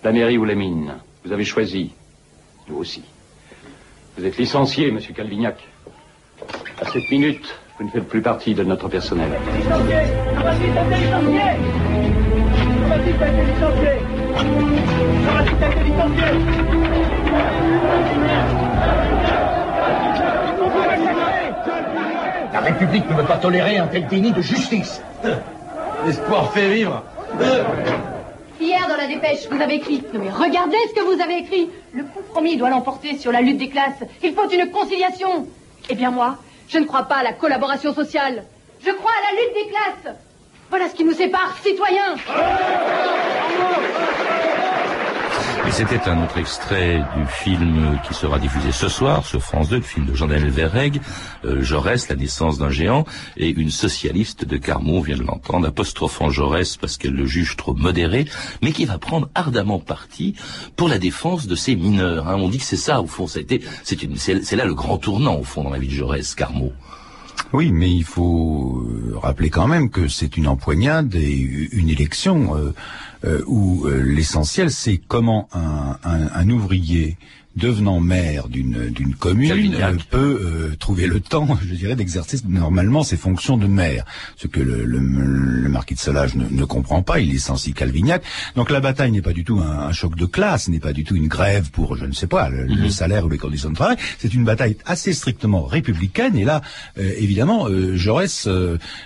La 0.02 0.12
mairie 0.12 0.38
ou 0.38 0.44
les 0.44 0.54
mines, 0.54 0.94
vous 1.24 1.32
avez 1.32 1.44
choisi. 1.44 1.92
Nous 2.68 2.76
aussi. 2.76 3.02
Vous 4.16 4.24
êtes 4.24 4.36
licencié, 4.38 4.90
monsieur 4.90 5.12
Calvignac. 5.12 5.68
À 6.80 6.90
cette 6.90 7.10
minute, 7.10 7.54
vous 7.82 7.88
ne 7.88 7.92
faites 7.92 8.08
plus 8.08 8.22
partie 8.22 8.54
de 8.54 8.62
notre 8.62 8.88
personnel. 8.88 9.28
La 22.52 22.60
République 22.60 23.10
ne 23.10 23.16
veut 23.16 23.24
pas 23.24 23.38
tolérer 23.38 23.78
un 23.78 23.88
tel 23.88 24.06
déni 24.06 24.30
de 24.30 24.40
justice. 24.40 25.02
L'espoir 26.06 26.52
fait 26.52 26.68
vivre. 26.68 27.02
Hier, 28.60 28.86
dans 28.88 28.96
la 28.96 29.08
dépêche, 29.08 29.48
vous 29.50 29.60
avez 29.60 29.74
écrit. 29.74 30.04
Non, 30.14 30.20
mais 30.22 30.30
regardez 30.30 30.76
ce 30.88 30.94
que 30.94 31.04
vous 31.04 31.20
avez 31.20 31.38
écrit. 31.38 31.68
Le 31.92 32.04
compromis 32.04 32.56
doit 32.56 32.70
l'emporter 32.70 33.16
sur 33.18 33.32
la 33.32 33.40
lutte 33.40 33.58
des 33.58 33.68
classes. 33.68 34.04
Il 34.22 34.34
faut 34.34 34.48
une 34.48 34.70
conciliation. 34.70 35.48
Eh 35.90 35.96
bien, 35.96 36.12
moi, 36.12 36.36
je 36.72 36.78
ne 36.78 36.86
crois 36.86 37.02
pas 37.02 37.16
à 37.16 37.22
la 37.22 37.32
collaboration 37.34 37.92
sociale. 37.94 38.44
Je 38.84 38.90
crois 38.90 39.10
à 39.10 39.34
la 39.34 39.42
lutte 39.42 39.54
des 39.54 39.70
classes. 39.70 40.16
Voilà 40.70 40.88
ce 40.88 40.94
qui 40.94 41.04
nous 41.04 41.12
sépare, 41.12 41.54
citoyens. 41.62 42.14
C'était 45.72 46.06
un 46.06 46.22
autre 46.22 46.36
extrait 46.36 47.02
du 47.16 47.24
film 47.26 47.98
qui 48.06 48.12
sera 48.12 48.38
diffusé 48.38 48.72
ce 48.72 48.90
soir 48.90 49.24
sur 49.24 49.42
France 49.42 49.70
2, 49.70 49.76
le 49.76 49.82
film 49.82 50.04
de 50.04 50.14
Jean-Daniel 50.14 50.50
Verreg, 50.50 51.00
euh, 51.46 51.62
Jaurès, 51.62 52.10
la 52.10 52.14
naissance 52.14 52.58
d'un 52.58 52.68
géant, 52.68 53.06
et 53.38 53.48
une 53.48 53.70
socialiste 53.70 54.44
de 54.44 54.58
Carmont 54.58 55.00
vient 55.00 55.16
de 55.16 55.22
l'entendre, 55.22 55.66
apostrophant 55.66 56.28
Jaurès 56.28 56.76
parce 56.76 56.98
qu'elle 56.98 57.14
le 57.14 57.24
juge 57.24 57.56
trop 57.56 57.72
modéré, 57.72 58.26
mais 58.60 58.72
qui 58.72 58.84
va 58.84 58.98
prendre 58.98 59.30
ardemment 59.34 59.78
parti 59.78 60.34
pour 60.76 60.88
la 60.88 60.98
défense 60.98 61.46
de 61.46 61.54
ces 61.54 61.74
mineurs. 61.74 62.28
Hein. 62.28 62.36
On 62.36 62.50
dit 62.50 62.58
que 62.58 62.64
c'est 62.64 62.76
ça, 62.76 63.00
au 63.00 63.06
fond, 63.06 63.26
ça 63.26 63.40
c'est, 63.84 64.56
là 64.56 64.64
le 64.66 64.74
grand 64.74 64.98
tournant, 64.98 65.36
au 65.36 65.44
fond, 65.44 65.64
dans 65.64 65.70
la 65.70 65.78
vie 65.78 65.88
de 65.88 65.94
Jaurès, 65.94 66.34
Carmont. 66.34 66.72
Oui, 67.54 67.72
mais 67.72 67.90
il 67.90 68.04
faut 68.04 68.86
rappeler 69.22 69.48
quand 69.48 69.66
même 69.66 69.90
que 69.90 70.06
c'est 70.06 70.36
une 70.36 70.48
empoignade 70.48 71.14
et 71.14 71.68
une 71.72 71.88
élection. 71.88 72.56
Euh, 72.56 72.74
où 73.46 73.86
euh, 73.86 74.02
l'essentiel 74.02 74.70
c'est 74.70 74.98
comment 74.98 75.48
un, 75.52 75.96
un 76.04 76.50
ouvrier 76.50 77.16
devenant 77.56 78.00
maire 78.00 78.48
d'une 78.48 78.88
d'une 78.90 79.14
commune 79.14 79.74
euh, 79.74 79.96
peut 80.10 80.40
euh, 80.42 80.76
trouver 80.78 81.06
le 81.06 81.20
temps, 81.20 81.58
je 81.68 81.74
dirais, 81.74 81.96
d'exercer 81.96 82.38
normalement 82.48 83.02
ses 83.02 83.16
fonctions 83.16 83.56
de 83.56 83.66
maire. 83.66 84.04
Ce 84.36 84.46
que 84.46 84.60
le, 84.60 84.84
le, 84.84 84.98
le 84.98 85.68
marquis 85.68 85.94
de 85.94 86.00
Solage 86.00 86.34
ne, 86.34 86.46
ne, 86.48 86.64
comprend 86.64 87.02
pas, 87.02 87.20
il 87.20 87.30
licencie 87.30 87.74
Calvignac. 87.74 88.22
Donc 88.56 88.70
la 88.70 88.80
bataille 88.80 89.12
n'est 89.12 89.22
pas 89.22 89.32
du 89.32 89.44
tout 89.44 89.58
un, 89.58 89.88
un 89.88 89.92
choc 89.92 90.16
de 90.16 90.26
classe, 90.26 90.68
n'est 90.68 90.80
pas 90.80 90.92
du 90.92 91.04
tout 91.04 91.14
une 91.14 91.28
grève 91.28 91.70
pour, 91.70 91.96
je 91.96 92.06
ne 92.06 92.12
sais 92.12 92.26
pas, 92.26 92.48
le, 92.48 92.66
mhm. 92.66 92.90
salaire 92.90 93.26
ou 93.26 93.28
les 93.28 93.38
conditions 93.38 93.70
de 93.70 93.74
travail. 93.74 93.96
C'est 94.18 94.32
une 94.32 94.44
bataille 94.44 94.76
assez 94.86 95.12
strictement 95.12 95.64
républicaine. 95.64 96.36
Et 96.36 96.44
là, 96.44 96.62
euh, 96.98 97.12
évidemment, 97.18 97.68
Jaurès, 97.94 98.48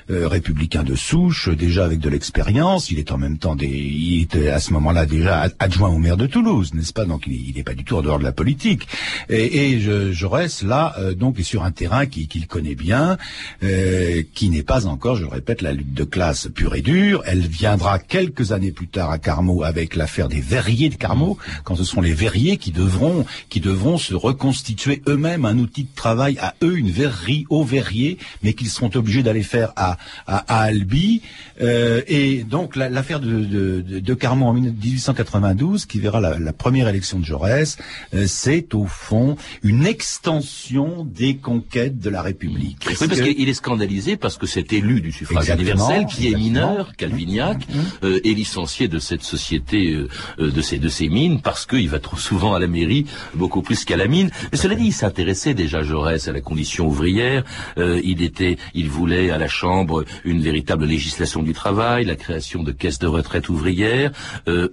républicain 0.09 0.83
de 0.83 0.95
souche, 0.95 1.49
déjà 1.49 1.85
avec 1.85 2.00
de 2.00 2.09
l'expérience, 2.09 2.91
il 2.91 2.99
est 2.99 3.12
en 3.12 3.19
même 3.19 3.38
temps 3.38 3.57
des, 3.57 3.67
il 3.67 4.23
était 4.23 4.49
à 4.49 4.61
ce 4.61 4.73
moment-là 4.73 5.07
déjà 5.07 5.49
adjoint 5.59 5.88
au 5.88 5.99
maire 5.99 6.17
de 6.17 6.26
Toulouse, 6.26 6.75
n'est-ce 6.75 6.93
pas? 6.93 7.05
Donc 7.05 7.26
il 7.26 7.55
n'est 7.55 7.62
pas 7.62 7.75
du 7.75 7.85
tout 7.85 7.97
en 7.97 8.03
dehors 8.03 8.19
de 8.19 8.25
la 8.25 8.33
politique. 8.37 8.87
Et, 9.28 9.81
Jaurès, 10.12 10.62
là, 10.62 10.95
euh, 10.99 11.14
donc, 11.14 11.40
est 11.40 11.43
sur 11.43 11.64
un 11.64 11.73
terrain 11.73 12.07
qu'il 12.07 12.47
connaît 12.47 12.75
bien, 12.75 13.16
euh, 13.62 14.23
qui 14.35 14.49
n'est 14.50 14.62
pas 14.62 14.87
encore, 14.87 15.16
je 15.16 15.25
répète, 15.25 15.62
la 15.62 15.73
lutte 15.73 15.95
de 15.95 16.05
classe 16.05 16.49
pure 16.55 16.75
et 16.76 16.83
dure. 16.83 17.23
Elle 17.26 17.47
viendra 17.47 17.99
quelques 17.99 18.52
années 18.52 18.73
plus 18.73 18.88
tard 18.88 19.11
à 19.11 19.19
Carmaux 19.19 19.64
avec 19.64 19.97
l'affaire 19.97 20.28
des 20.28 20.40
verriers 20.40 20.88
de 20.88 20.95
Carmaux, 20.95 21.38
quand 21.64 21.75
ce 21.75 21.85
sont 21.85 22.00
les 22.00 22.12
verriers 22.12 22.59
qui 22.59 22.71
devront, 22.71 23.25
qui 23.49 23.61
devront 23.61 23.99
se 23.99 24.14
reconstituer 24.14 25.02
eux-mêmes 25.09 25.45
un 25.45 25.59
outil 25.59 25.85
de 25.85 25.95
travail 25.95 26.38
à 26.40 26.55
eux, 26.62 26.76
une 26.76 26.90
verrerie 26.90 27.47
aux 27.49 27.64
verriers, 27.64 28.19
mais 28.43 28.52
qu'ils 28.52 28.69
seront 28.69 28.90
obligés 28.95 29.23
d'aller 29.23 29.43
faire 29.43 29.73
à, 29.76 29.97
à, 30.26 30.61
Albi. 30.61 31.23
Euh, 31.61 32.02
et 32.07 32.45
donc 32.45 32.76
l'affaire 32.76 33.21
de, 33.21 33.45
de, 33.45 34.16
en 34.26 34.52
1892, 34.52 35.87
qui 35.87 36.00
verra 36.00 36.21
la, 36.21 36.52
première 36.52 36.88
élection 36.88 37.19
de 37.19 37.25
Jaurès, 37.25 37.78
c'est 38.26 38.75
au 38.75 38.87
fond 38.87 39.37
une 39.62 39.87
extension 39.87 41.04
des 41.04 41.37
conquêtes 41.37 41.99
de 41.99 42.11
la 42.11 42.23
République. 42.23 42.87
oui, 42.88 43.09
parce 43.09 43.21
qu'il 43.21 43.49
est 43.49 43.54
scandalisé 43.54 44.16
parce 44.16 44.37
que 44.37 44.47
cet 44.47 44.73
élu 44.73 45.00
du 45.00 45.12
suffrage 45.12 45.49
universel, 45.49 46.06
qui 46.06 46.28
est 46.28 46.37
mineur, 46.37 46.95
Calvignac, 46.97 47.68
mmh, 47.68 47.78
mmh. 47.78 47.85
Euh, 48.04 48.21
est 48.25 48.35
licencié 48.35 48.88
de 48.88 48.99
cette 48.99 49.23
société, 49.23 49.92
euh, 49.92 50.09
euh, 50.38 50.50
de 50.50 50.61
ces 50.61 50.78
de 50.78 50.88
ces 50.88 51.09
mines, 51.09 51.40
parce 51.40 51.66
qu'il 51.66 51.88
va 51.88 51.99
trop 51.99 52.16
souvent 52.16 52.54
à 52.54 52.59
la 52.59 52.66
mairie, 52.66 53.06
beaucoup 53.35 53.62
plus 53.62 53.85
qu'à 53.85 53.97
la 53.97 54.06
mine. 54.06 54.30
Mais 54.52 54.59
cela 54.59 54.75
dit, 54.75 54.87
il 54.87 54.92
s'intéressait 54.92 55.54
déjà 55.54 55.83
Jaurès 55.83 56.28
à 56.28 56.33
la 56.33 56.40
condition 56.40 56.87
ouvrière. 56.87 57.45
il 57.76 58.23
était, 58.23 58.56
il 58.75 58.88
voulait 58.88 59.30
à 59.30 59.38
la 59.38 59.49
Chambre 59.49 60.04
une 60.25 60.40
véritable 60.40 60.85
législation 60.85 61.42
du 61.42 61.52
travail, 61.52 62.04
la 62.04 62.16
création 62.16 62.62
de 62.62 62.73
caisses 62.73 62.99
de 62.99 63.06
retraite 63.06 63.49
ouvrières. 63.49 64.12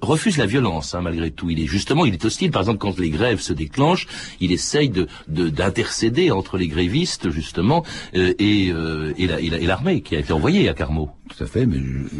refuse 0.01 0.38
la 0.38 0.45
violence, 0.45 0.95
hein, 0.95 1.01
malgré 1.01 1.31
tout. 1.31 1.50
Il 1.50 1.60
est 1.60 1.67
justement, 1.67 2.05
il 2.05 2.13
est 2.13 2.25
hostile. 2.25 2.51
Par 2.51 2.62
exemple, 2.62 2.79
quand 2.79 3.00
les 3.00 3.10
grèves 3.10 3.39
se 3.43 3.53
déclenchent, 3.53 4.07
il 4.39 4.51
essaye 4.51 4.89
de 4.89 5.07
d'intercéder 5.27 6.31
entre 6.31 6.57
les 6.57 6.67
grévistes 6.67 7.29
justement 7.29 7.83
et, 8.13 8.69
et 8.69 9.67
l'armée 9.67 10.01
qui 10.01 10.15
a 10.15 10.19
été 10.19 10.33
envoyée 10.33 10.69
à 10.69 10.73
Carmaux. 10.73 11.12
Tout 11.30 11.46
à 11.46 11.48
fait, 11.48 11.65
mais 11.65 11.77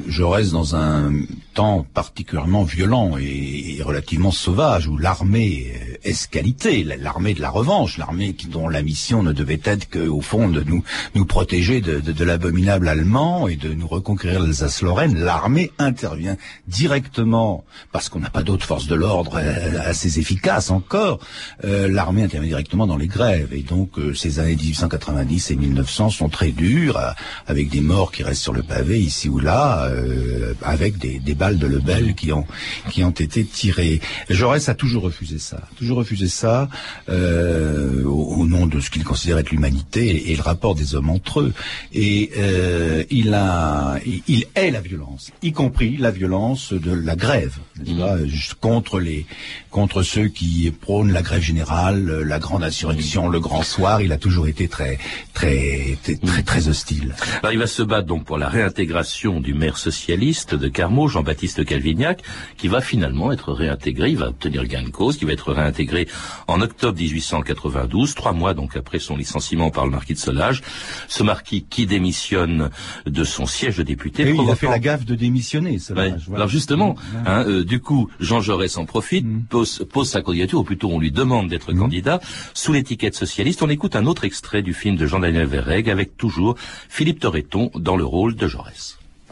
je, 0.08 0.24
reste 0.24 0.54
dans 0.54 0.78
un 0.78 1.12
temps 1.54 1.86
particulièrement 1.94 2.64
violent 2.64 3.18
et, 3.18 3.82
relativement 3.84 4.32
sauvage 4.32 4.88
où 4.88 4.98
l'armée 4.98 5.74
est 6.04 6.28
qualité, 6.28 6.84
l'armée 6.84 7.34
de 7.34 7.42
la 7.42 7.50
revanche, 7.50 7.98
l'armée 7.98 8.34
dont 8.50 8.70
la 8.70 8.82
mission 8.82 9.22
ne 9.22 9.34
devait 9.34 9.60
être 9.66 9.90
qu'au 9.90 10.22
fond 10.22 10.48
de 10.48 10.64
nous 10.64 10.84
nous 11.16 11.26
protéger 11.26 11.82
de, 11.82 12.24
l'abominable 12.24 12.88
allemand 12.88 13.50
et 13.50 13.58
de 13.58 13.74
nous 13.74 13.88
reconquérir 13.88 14.40
l'Alsace-Lorraine. 14.40 15.20
L'armée 15.20 15.72
intervient 15.80 16.38
directement 16.68 17.66
parce 17.92 18.08
qu'on 18.08 18.20
n'a 18.20 18.30
pas 18.30 18.44
d'autres 18.44 18.66
forces 18.66 18.88
de 18.88 18.96
l'ordre 18.96 19.36
euh, 19.36 19.80
assez 19.84 20.18
efficaces 20.20 20.72
encore. 20.72 21.20
Euh, 21.66 21.90
l'armée 21.90 22.24
intervient 22.24 22.50
directement 22.50 22.88
dans 22.88 22.98
les 22.98 23.08
grèves 23.08 23.54
et 23.54 23.64
donc 23.64 24.00
euh, 24.00 24.14
ces 24.14 24.40
années 24.40 24.56
1890 24.56 25.52
et 25.52 25.56
1900 25.58 26.10
sont 26.10 26.30
très 26.30 26.52
dures 26.52 27.00
avec 27.48 27.70
des 27.70 27.82
morts 27.82 28.12
qui 28.12 28.24
restent 28.24 28.42
sur 28.42 28.54
le 28.54 28.64
pavé 28.64 29.03
ici 29.04 29.30
ou 29.30 29.40
là, 29.40 29.86
euh, 29.86 30.54
avec 30.62 30.98
des, 30.98 31.20
des, 31.20 31.36
balles 31.36 31.58
de 31.58 31.68
Lebel 31.68 32.16
qui 32.16 32.32
ont 32.32 32.46
qui 32.90 33.04
ont 33.04 33.12
été 33.12 33.44
tirées. 33.44 34.00
Jaurès 34.30 34.70
a 34.70 34.76
toujours 34.76 35.04
refusé 35.04 35.40
ça, 35.40 35.62
toujours 35.78 35.98
refusé 35.98 36.28
ça 36.28 36.70
euh, 37.10 38.04
au, 38.06 38.46
nom 38.46 38.66
de 38.68 38.80
ce 38.80 38.90
qu'il 38.90 39.04
considère 39.04 39.38
être 39.38 39.52
l'humanité 39.52 40.32
et, 40.32 40.36
le 40.36 40.42
rapport 40.42 40.76
des 40.76 40.96
hommes 40.96 41.10
entre 41.10 41.42
eux. 41.42 41.54
Et 41.94 42.32
euh, 42.38 43.04
il 43.10 43.34
a, 43.34 43.98
il 44.06 44.46
est 44.56 44.72
la 44.72 44.82
violence, 44.82 45.32
y 45.42 45.52
compris 45.52 45.98
la 45.98 46.12
violence 46.12 46.74
de 46.74 46.92
la 46.92 47.16
grève, 47.16 47.58
contre 48.60 49.00
les 49.00 49.26
contre 49.70 50.04
ceux 50.04 50.28
qui 50.28 50.72
prônent 50.72 51.12
la 51.12 51.22
grève 51.22 51.42
générale, 51.42 52.22
la 52.22 52.40
grande 52.40 52.64
insurrection, 52.64 53.28
le 53.28 53.40
grand 53.40 53.64
soir. 53.64 54.02
Il 54.02 54.12
a 54.12 54.18
toujours 54.18 54.48
été 54.48 54.68
très 54.68 54.98
très 55.34 55.98
très 56.04 56.16
très, 56.16 56.44
très 56.44 56.68
hostile. 56.68 57.16
Alors 57.42 57.54
il 57.54 57.60
va 57.60 57.68
se 57.68 57.82
battre 57.84 58.08
donc 58.08 58.26
pour 58.26 58.38
la 58.38 58.50
réintégration 58.50 58.83
du 59.42 59.54
maire 59.54 59.78
socialiste 59.78 60.56
de 60.56 60.68
Carmaux, 60.68 61.08
Jean-Baptiste 61.08 61.66
Calvignac, 61.66 62.22
qui 62.58 62.68
va 62.68 62.82
finalement 62.82 63.32
être 63.32 63.54
réintégré, 63.54 64.10
il 64.10 64.18
va 64.18 64.30
obtenir 64.30 64.66
gain 64.66 64.84
de 64.84 64.90
cause, 64.90 65.18
qui 65.18 65.25
va 65.25 65.32
être 65.32 65.54
réintégré 65.54 66.08
en 66.48 66.62
octobre 66.62 66.98
1892, 67.00 68.13
trois 68.13 68.34
mois 68.34 68.54
donc 68.54 68.75
après 68.75 69.00
son 69.00 69.16
licenciement 69.16 69.72
par 69.72 69.86
le 69.86 69.92
marquis 69.92 70.13
de 70.13 70.20
Solage. 70.20 70.62
Ce 71.08 71.24
marquis 71.24 71.66
qui 71.70 71.86
démissionne 71.86 72.70
de 73.06 73.24
son 73.24 73.46
siège 73.46 73.78
de 73.78 73.84
député. 73.84 74.36
il 74.38 74.50
a 74.50 74.56
fait 74.56 74.68
la 74.68 74.80
gaffe 74.80 75.06
de 75.06 75.16
démissionner. 75.16 75.80
Solage, 75.80 76.30
Alors 76.34 76.50
justement, 76.50 76.96
hein, 77.25 77.46
euh, 77.48 77.63
du 77.63 77.80
coup, 77.80 78.10
Jean 78.20 78.42
Jaurès 78.42 78.78
en 78.78 78.86
profite, 78.86 79.25
mm. 79.25 79.44
pose, 79.50 79.86
pose, 79.92 80.10
sa 80.10 80.22
candidature, 80.22 80.60
ou 80.60 80.63
plutôt 80.63 80.90
on 80.92 81.00
lui 81.00 81.12
demande 81.12 81.48
d'être 81.48 81.74
mm. 81.74 81.80
candidat, 81.80 82.20
sous 82.54 82.74
l'étiquette 82.74 83.16
socialiste. 83.16 83.63
On 83.63 83.70
écoute 83.70 83.96
un 83.96 84.06
autre 84.06 84.25
extrait 84.25 84.62
du 84.62 84.74
film 84.74 84.96
de 84.98 85.06
Jean-Daniel 85.06 85.48
Verreg 85.48 85.90
avec 85.90 86.18
toujours 86.18 86.56
Philippe 86.90 87.20
Torreton 87.20 87.72
dans 87.75 87.96
le 87.96 88.06
rôle 88.06 88.36
de 88.36 88.48
Jaurès. 88.48 88.73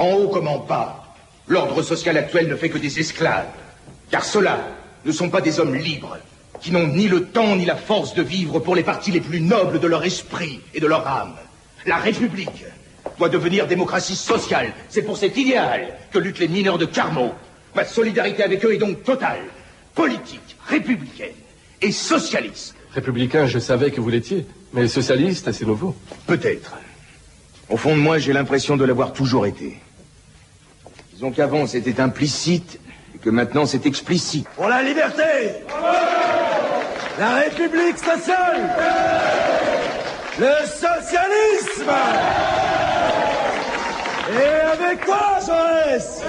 En 0.02 0.14
haut 0.14 0.30
comme 0.30 0.48
en 0.48 0.58
bas, 0.58 1.04
l'ordre 1.48 1.84
social 1.84 2.18
actuel 2.18 2.48
ne 2.48 2.56
fait 2.56 2.70
que 2.70 2.80
des 2.80 3.00
esclaves. 3.00 3.46
Car 4.10 4.26
ceux-là 4.26 4.68
ne 5.06 5.12
sont 5.12 5.30
pas 5.30 5.42
des 5.42 5.60
hommes 5.60 5.76
libres, 5.76 6.18
qui 6.60 6.72
n'ont 6.72 6.88
ni 6.88 7.08
le 7.08 7.26
temps 7.26 7.56
ni 7.56 7.66
la 7.66 7.76
force 7.76 8.16
de 8.16 8.24
vivre 8.24 8.58
pour 8.60 8.76
les 8.76 8.82
parties 8.82 9.12
les 9.12 9.22
plus 9.22 9.42
nobles 9.42 9.80
de 9.80 9.86
leur 9.86 10.04
esprit 10.04 10.60
et 10.74 10.80
de 10.80 10.88
leur 10.88 11.08
âme. 11.08 11.36
La 11.86 11.98
République 11.98 12.66
doit 13.20 13.30
devenir 13.30 13.68
démocratie 13.68 14.16
sociale. 14.16 14.74
C'est 14.90 15.04
pour 15.04 15.18
cet 15.18 15.38
idéal 15.38 15.96
que 16.12 16.18
luttent 16.18 16.40
les 16.40 16.48
mineurs 16.48 16.80
de 16.80 16.86
Carmaux. 16.86 17.34
Ma 17.76 17.86
solidarité 17.86 18.42
avec 18.42 18.66
eux 18.66 18.74
est 18.74 18.80
donc 18.80 19.04
totale, 19.04 19.44
politique, 19.94 20.58
républicaine 20.66 21.30
et 21.80 21.92
socialiste. 21.92 22.74
Républicain, 22.96 23.46
je 23.46 23.60
savais 23.60 23.92
que 23.92 24.02
vous 24.02 24.10
l'étiez, 24.10 24.48
mais 24.74 24.88
socialiste, 24.88 25.52
c'est 25.52 25.66
nouveau. 25.66 25.96
Peut-être. 26.26 26.74
Au 27.70 27.78
fond 27.78 27.96
de 27.96 28.02
moi, 28.02 28.18
j'ai 28.18 28.34
l'impression 28.34 28.76
de 28.78 28.84
l'avoir 28.84 29.14
toujours 29.14 29.46
été. 29.46 29.80
Disons 31.22 31.34
qu'avant, 31.34 31.68
c'était 31.68 32.02
implicite 32.02 32.80
et 33.14 33.20
que 33.20 33.30
maintenant, 33.30 33.68
c'est 33.68 33.86
explicite. 33.86 34.48
Pour 34.56 34.68
la 34.68 34.82
liberté! 34.82 35.22
La 37.20 37.36
République 37.36 38.00
sociale 38.00 38.68
Le 40.40 40.66
socialisme! 40.66 41.92
Et 44.34 44.84
avec 44.84 45.06
quoi, 45.06 45.38
Jaurès? 45.46 46.24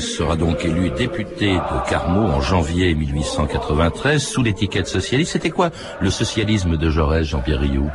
Sera 0.00 0.36
donc 0.36 0.64
élu 0.64 0.90
député 0.90 1.54
de 1.54 1.90
Carmaux 1.90 2.28
en 2.28 2.40
janvier 2.40 2.94
1893 2.94 4.22
sous 4.22 4.42
l'étiquette 4.42 4.86
socialiste. 4.86 5.32
C'était 5.32 5.50
quoi 5.50 5.70
le 6.00 6.10
socialisme 6.10 6.76
de 6.76 6.90
Jaurès, 6.90 7.24
Jean-Pierre 7.24 7.60
Rioux? 7.60 7.90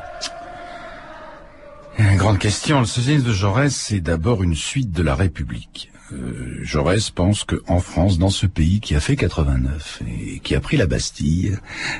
Grande 2.17 2.39
question. 2.39 2.79
Le 2.79 2.86
socialisme 2.86 3.27
de 3.27 3.33
Jaurès, 3.33 3.74
c'est 3.74 4.00
d'abord 4.00 4.43
une 4.43 4.55
suite 4.55 4.91
de 4.91 5.03
la 5.03 5.15
République. 5.15 5.92
Euh, 6.13 6.60
Jaurès 6.62 7.10
pense 7.10 7.43
qu'en 7.43 7.79
France, 7.79 8.17
dans 8.17 8.29
ce 8.29 8.46
pays 8.46 8.79
qui 8.79 8.96
a 8.96 9.00
fait 9.00 9.15
89 9.15 10.01
et 10.08 10.39
qui 10.39 10.55
a 10.55 10.60
pris 10.60 10.77
la 10.77 10.86
Bastille, 10.86 11.58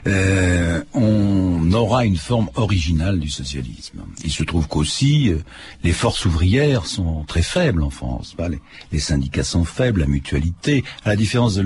euh, 0.08 0.82
on 0.94 1.72
aura 1.74 2.06
une 2.06 2.18
forme 2.18 2.50
originale 2.56 3.20
du 3.20 3.30
socialisme. 3.30 4.04
Il 4.24 4.32
se 4.32 4.44
trouve 4.44 4.68
qu'aussi 4.68 5.30
euh, 5.30 5.40
les 5.84 5.92
forces 5.92 6.26
ouvrières 6.26 6.86
sont 6.86 7.24
très 7.24 7.42
faibles 7.42 7.84
en 7.84 7.90
France. 7.90 8.36
les, 8.92 9.00
syndicats 9.00 9.44
sont 9.44 9.66
faibles, 9.66 10.02
la 10.02 10.08
mutualité, 10.08 10.84
à 11.04 11.10
la 11.10 11.16
différence 11.16 11.60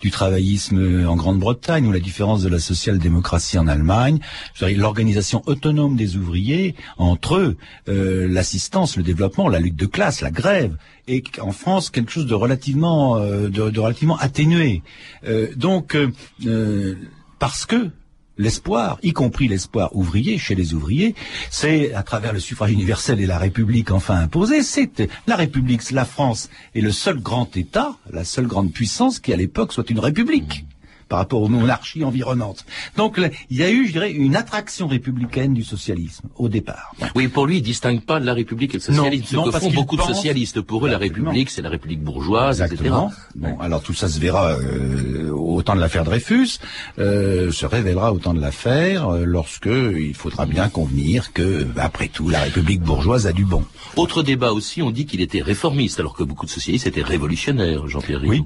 du 0.00 0.10
travaillisme 0.10 1.06
en 1.06 1.16
Grande-Bretagne 1.16 1.86
ou 1.86 1.92
la 1.92 2.00
différence 2.00 2.42
de 2.42 2.48
la 2.48 2.58
social-démocratie 2.58 3.58
en 3.58 3.68
Allemagne, 3.68 4.18
l'organisation 4.60 5.42
autonome 5.46 5.96
des 5.96 6.16
ouvriers 6.16 6.74
entre 6.96 7.36
eux, 7.36 7.56
l'assistance, 7.86 8.96
le 8.96 9.02
développement, 9.02 9.48
la 9.48 9.60
lutte 9.60 9.76
de 9.76 9.86
classe, 9.86 10.22
la 10.22 10.30
grève, 10.30 10.76
et 11.08 11.22
en 11.40 11.52
France 11.52 11.90
quelque 11.90 12.12
chose 12.12 12.26
de 12.26 12.34
relativement 12.34 13.16
euh, 13.16 13.48
de, 13.48 13.80
relativement 13.80 14.18
atténué. 14.18 14.82
Euh, 15.26 15.48
donc 15.56 15.96
euh, 15.96 16.96
parce 17.38 17.66
que 17.66 17.90
l'espoir, 18.36 18.98
y 19.02 19.12
compris 19.12 19.48
l'espoir 19.48 19.96
ouvrier 19.96 20.38
chez 20.38 20.54
les 20.54 20.74
ouvriers, 20.74 21.14
c'est 21.50 21.92
à 21.94 22.02
travers 22.02 22.32
le 22.32 22.38
suffrage 22.38 22.70
universel 22.70 23.20
et 23.20 23.26
la 23.26 23.38
République 23.38 23.90
enfin 23.90 24.16
imposée, 24.16 24.62
c'est 24.62 25.08
la 25.26 25.34
République, 25.34 25.90
la 25.90 26.04
France 26.04 26.48
est 26.74 26.80
le 26.80 26.92
seul 26.92 27.18
grand 27.18 27.56
État, 27.56 27.96
la 28.12 28.24
seule 28.24 28.46
grande 28.46 28.72
puissance 28.72 29.18
qui 29.18 29.32
à 29.32 29.36
l'époque 29.36 29.72
soit 29.72 29.90
une 29.90 29.98
République 29.98 30.64
par 31.08 31.18
rapport 31.18 31.42
aux 31.42 31.48
monarchies 31.48 32.04
environnantes. 32.04 32.64
Donc 32.96 33.20
il 33.50 33.56
y 33.56 33.62
a 33.62 33.70
eu, 33.70 33.86
je 33.86 33.92
dirais, 33.92 34.12
une 34.12 34.36
attraction 34.36 34.86
républicaine 34.86 35.54
du 35.54 35.64
socialisme 35.64 36.28
au 36.36 36.48
départ. 36.48 36.94
Oui, 37.14 37.28
pour 37.28 37.46
lui, 37.46 37.58
il 37.58 37.62
distingue 37.62 38.02
pas 38.02 38.18
la 38.18 38.34
République 38.34 38.74
et 38.74 38.78
le 38.78 38.82
socialisme. 38.82 39.36
Non, 39.36 39.46
ce 39.46 39.50
que 39.50 39.58
font 39.58 39.70
beaucoup 39.70 39.96
de 39.96 40.02
socialistes. 40.02 40.60
Pour 40.60 40.86
eux, 40.86 40.90
la 40.90 40.98
République, 40.98 41.50
c'est 41.50 41.62
la 41.62 41.70
République 41.70 42.02
bourgeoise, 42.02 42.60
Exactement. 42.60 43.08
etc. 43.08 43.20
Bon, 43.36 43.58
alors 43.60 43.82
tout 43.82 43.94
ça 43.94 44.08
se 44.08 44.18
verra 44.20 44.52
euh, 44.52 45.30
au 45.30 45.62
temps 45.62 45.74
de 45.74 45.80
l'affaire 45.80 46.04
Dreyfus, 46.04 46.58
euh, 46.98 47.50
se 47.52 47.66
révélera 47.66 48.12
au 48.12 48.18
temps 48.18 48.34
de 48.34 48.40
l'affaire 48.40 49.08
euh, 49.08 49.24
lorsque 49.24 49.66
il 49.66 50.14
faudra 50.14 50.46
bien 50.46 50.68
convenir 50.68 51.32
que, 51.32 51.66
après 51.76 52.08
tout, 52.08 52.28
la 52.28 52.40
République 52.40 52.80
bourgeoise 52.80 53.26
a 53.26 53.32
du 53.32 53.44
bon. 53.44 53.64
Autre 53.96 54.22
débat 54.22 54.52
aussi, 54.52 54.82
on 54.82 54.90
dit 54.90 55.06
qu'il 55.06 55.20
était 55.20 55.42
réformiste, 55.42 56.00
alors 56.00 56.14
que 56.14 56.22
beaucoup 56.22 56.46
de 56.46 56.50
socialistes 56.50 56.86
étaient 56.86 57.02
révolutionnaires, 57.02 57.86
Jean-Pierre 57.88 58.20
Oui. 58.24 58.44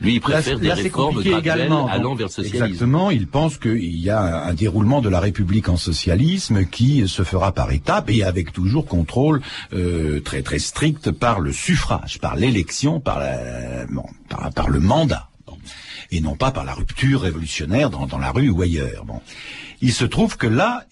Lui, 0.00 0.14
il 0.14 0.20
préfère 0.20 0.58
des 0.58 0.72
réformes 0.72 1.22
également, 1.24 1.86
allant 1.86 2.14
vers 2.14 2.26
le 2.26 2.32
socialisme. 2.32 2.64
Exactement, 2.64 3.10
il 3.10 3.26
pense 3.26 3.58
qu'il 3.58 3.96
y 3.96 4.10
a 4.10 4.44
un 4.44 4.54
déroulement 4.54 5.00
de 5.00 5.08
la 5.08 5.20
République 5.20 5.68
en 5.68 5.76
socialisme 5.76 6.64
qui 6.66 7.06
se 7.08 7.22
fera 7.22 7.52
par 7.52 7.72
étapes 7.72 8.10
et 8.10 8.22
avec 8.22 8.52
toujours 8.52 8.86
contrôle 8.86 9.40
euh, 9.72 10.20
très 10.20 10.42
très 10.42 10.58
strict 10.58 11.10
par 11.10 11.40
le 11.40 11.52
suffrage, 11.52 12.18
par 12.18 12.36
l'élection, 12.36 13.00
par, 13.00 13.22
par, 14.28 14.52
par, 14.52 14.68
le 14.68 14.80
mandat. 14.80 15.28
et 16.10 16.20
non 16.20 16.36
pas 16.36 16.50
par 16.50 16.64
la 16.64 16.74
rupture 16.74 17.22
révolutionnaire 17.22 17.90
dans, 17.90 18.06
dans 18.06 18.18
la 18.18 18.30
rue 18.30 18.50
ou 18.50 18.62
ailleurs. 18.62 19.04
Bon. 19.04 19.20
Il 19.86 19.92
se 19.92 20.06
trouve 20.06 20.38
que 20.38 20.46
là, 20.46 20.86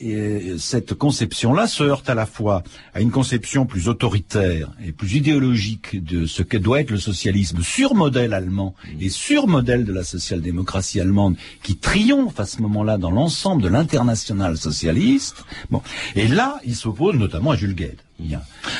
cette 0.58 0.92
conception-là 0.92 1.66
se 1.66 1.82
heurte 1.82 2.11
à 2.11 2.14
la 2.14 2.26
fois 2.26 2.62
à 2.92 3.00
une 3.00 3.11
conception 3.11 3.64
plus 3.64 3.88
autoritaire 3.88 4.70
et 4.84 4.92
plus 4.92 5.14
idéologique 5.14 6.04
de 6.04 6.26
ce 6.26 6.42
que 6.42 6.58
doit 6.58 6.82
être 6.82 6.90
le 6.90 6.99
socialisme 6.99 7.62
sur 7.62 7.94
modèle 7.94 8.34
allemand 8.34 8.75
et 9.00 9.08
sur 9.08 9.49
modèle 9.49 9.87
de 9.87 9.94
la 9.94 10.04
social-démocratie 10.04 11.00
allemande 11.00 11.37
qui 11.62 11.78
triomphe 11.78 12.38
à 12.38 12.44
ce 12.44 12.61
moment-là 12.61 12.99
dans 12.99 13.11
l'ensemble 13.11 13.62
de 13.62 13.68
l'international 13.68 14.58
socialiste. 14.58 15.42
Bon. 15.70 15.80
Et 16.14 16.28
là, 16.28 16.58
il 16.66 16.76
s'oppose 16.76 17.14
notamment 17.14 17.52
à 17.52 17.56
Jules 17.56 17.75
Gued. 17.75 17.96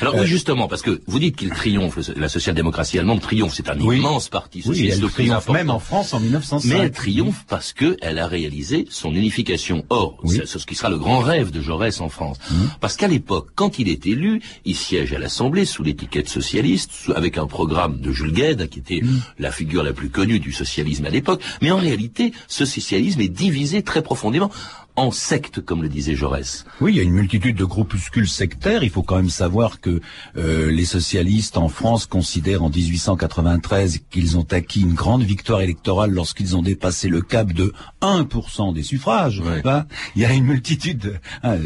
Alors 0.01 0.15
oui, 0.15 0.21
euh, 0.21 0.25
justement, 0.25 0.69
parce 0.69 0.83
que 0.83 1.01
vous 1.07 1.19
dites 1.19 1.37
qu'il 1.37 1.51
triomphe, 1.51 1.99
la 2.17 2.29
social-démocratie 2.29 2.99
allemande 2.99 3.21
triomphe, 3.21 3.55
c'est 3.55 3.69
un 3.69 3.79
immense 3.79 4.29
parti 4.29 4.62
socialiste. 4.62 4.99
Oui, 4.99 5.05
elle 5.05 5.11
triomphe 5.11 5.49
même 5.49 5.71
en 5.71 5.79
France 5.79 6.15
en 6.15 6.21
1905. 6.21 6.69
Mais 6.69 6.85
elle 6.85 6.93
triomphe 6.93 7.45
parce 7.49 7.73
qu'elle 7.73 8.19
a 8.19 8.27
réalisé 8.27 8.87
son 8.91 9.15
unification. 9.15 9.85
Or, 9.91 10.19
c'est 10.27 10.47
ce 10.47 10.67
qui 10.67 10.75
sera 10.75 10.91
le 10.91 10.99
grand 10.99 11.21
rêve 11.21 11.51
de 11.51 11.61
Jaurès 11.61 12.01
en 12.01 12.09
France. 12.09 12.39
Hum. 12.51 12.71
Parce 12.81 12.97
qu'à 12.97 13.09
l'époque, 13.09 13.49
quand 13.55 13.79
il 13.79 13.89
est 13.89 14.07
élu, 14.07 14.41
il 14.65 14.77
siège 14.77 15.12
à 15.12 15.19
l'Assemblée 15.19 15.65
sous 15.65 15.83
l'étiquette 15.83 16.29
socialiste, 16.29 17.11
avec 17.15 17.39
un 17.39 17.47
programme 17.47 18.01
de 18.01 18.12
Jules 18.12 18.33
Gued, 18.33 18.69
qui 18.69 18.79
était 18.79 19.03
hum. 19.03 19.21
la 19.39 19.51
figure 19.51 19.83
la 19.83 19.93
plus 19.93 20.11
connue 20.11 20.39
du 20.39 20.53
socialisme 20.53 21.07
à 21.07 21.11
l'époque. 21.11 21.43
Mais 21.61 21.71
en 21.71 21.79
réalité, 21.79 22.33
ce 22.49 22.65
socialisme 22.65 23.21
est 23.21 23.29
divisé 23.29 23.83
très 23.83 24.03
profondément 24.03 24.51
en 24.97 25.11
secte, 25.11 25.61
comme 25.61 25.83
le 25.83 25.89
disait 25.89 26.15
Jaurès. 26.15 26.67
Oui, 26.81 26.93
il 26.93 26.97
y 26.97 27.01
a 27.01 27.03
une 27.03 27.13
multitude 27.13 27.57
de 27.57 27.65
groupuscules 27.65 28.29
sectaires. 28.29 28.83
Il 28.83 28.91
faut 28.91 29.03
quand 29.03 29.17
même 29.17 29.31
savoir 29.31 29.81
que 29.81 30.01
euh, 30.37 30.71
les 30.71 30.85
socialistes 30.85 31.57
en 31.57 31.69
France 31.69 32.05
considèrent 32.05 32.63
en 32.63 32.69
1893 32.69 34.01
qu'ils 34.11 34.37
ont 34.37 34.47
acquis 34.51 34.83
une 34.83 34.93
grande 34.93 35.23
victoire 35.23 35.63
électorale 35.63 36.11
lorsqu'ils 36.11 36.57
ont 36.57 36.63
dépassé 36.63 37.09
le 37.09 37.23
cap 37.23 37.53
de 37.53 37.73
1% 38.03 38.75
des 38.75 38.83
suffrages. 38.83 39.43
Ben, 39.65 39.87
il 40.15 40.23
y 40.23 40.27
a 40.27 40.33
une 40.33 40.45
multitude 40.45 41.21
hein, 41.43 41.57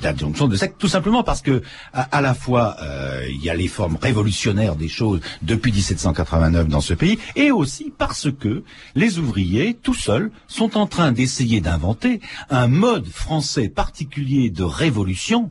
d'adjonctions 0.00 0.46
de 0.46 0.56
sectes, 0.56 0.76
tout 0.78 0.88
simplement 0.88 1.24
parce 1.24 1.42
que 1.42 1.62
à, 1.92 2.20
la 2.20 2.34
fois 2.34 2.76
euh, 2.82 3.26
il 3.28 3.42
y 3.42 3.50
a 3.50 3.54
les 3.54 3.68
formes 3.68 3.98
révolutionnaires 4.00 4.76
des 4.76 4.88
choses 4.88 5.20
depuis 5.42 5.72
1789 5.72 6.68
dans 6.68 6.80
ce 6.80 6.94
pays, 6.94 7.18
et 7.34 7.50
aussi 7.50 7.92
parce 7.96 8.28
que 8.30 8.62
les 8.94 9.18
ouvriers, 9.18 9.74
tout 9.74 9.94
seuls, 9.94 10.30
sont 10.46 10.76
en 10.76 10.86
train 10.86 11.10
d'essayer 11.10 11.60
d'inventer 11.60 12.20
un 12.50 12.67
mode 12.68 13.06
français 13.06 13.68
particulier 13.68 14.50
de 14.50 14.62
révolution 14.62 15.50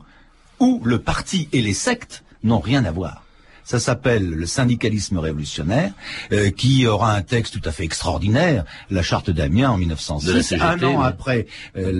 où 0.59 0.81
le 0.83 0.99
parti 0.99 1.49
et 1.51 1.61
les 1.61 1.73
sectes 1.73 2.23
n'ont 2.43 2.59
rien 2.59 2.85
à 2.85 2.91
voir. 2.91 3.26
Ça 3.67 3.79
s'appelle 3.81 4.29
le 4.29 4.45
syndicalisme 4.45 5.17
révolutionnaire, 5.17 5.91
euh, 6.31 6.51
qui 6.51 6.87
aura 6.87 7.13
un 7.13 7.21
texte 7.21 7.59
tout 7.59 7.67
à 7.67 7.73
fait 7.73 7.83
extraordinaire, 7.83 8.63
la 8.89 9.03
charte 9.03 9.29
d'Amiens 9.29 9.71
en 9.71 9.77
1906, 9.77 10.53
un 10.53 10.81
an 10.83 11.01
après 11.01 11.47
euh, 11.75 11.91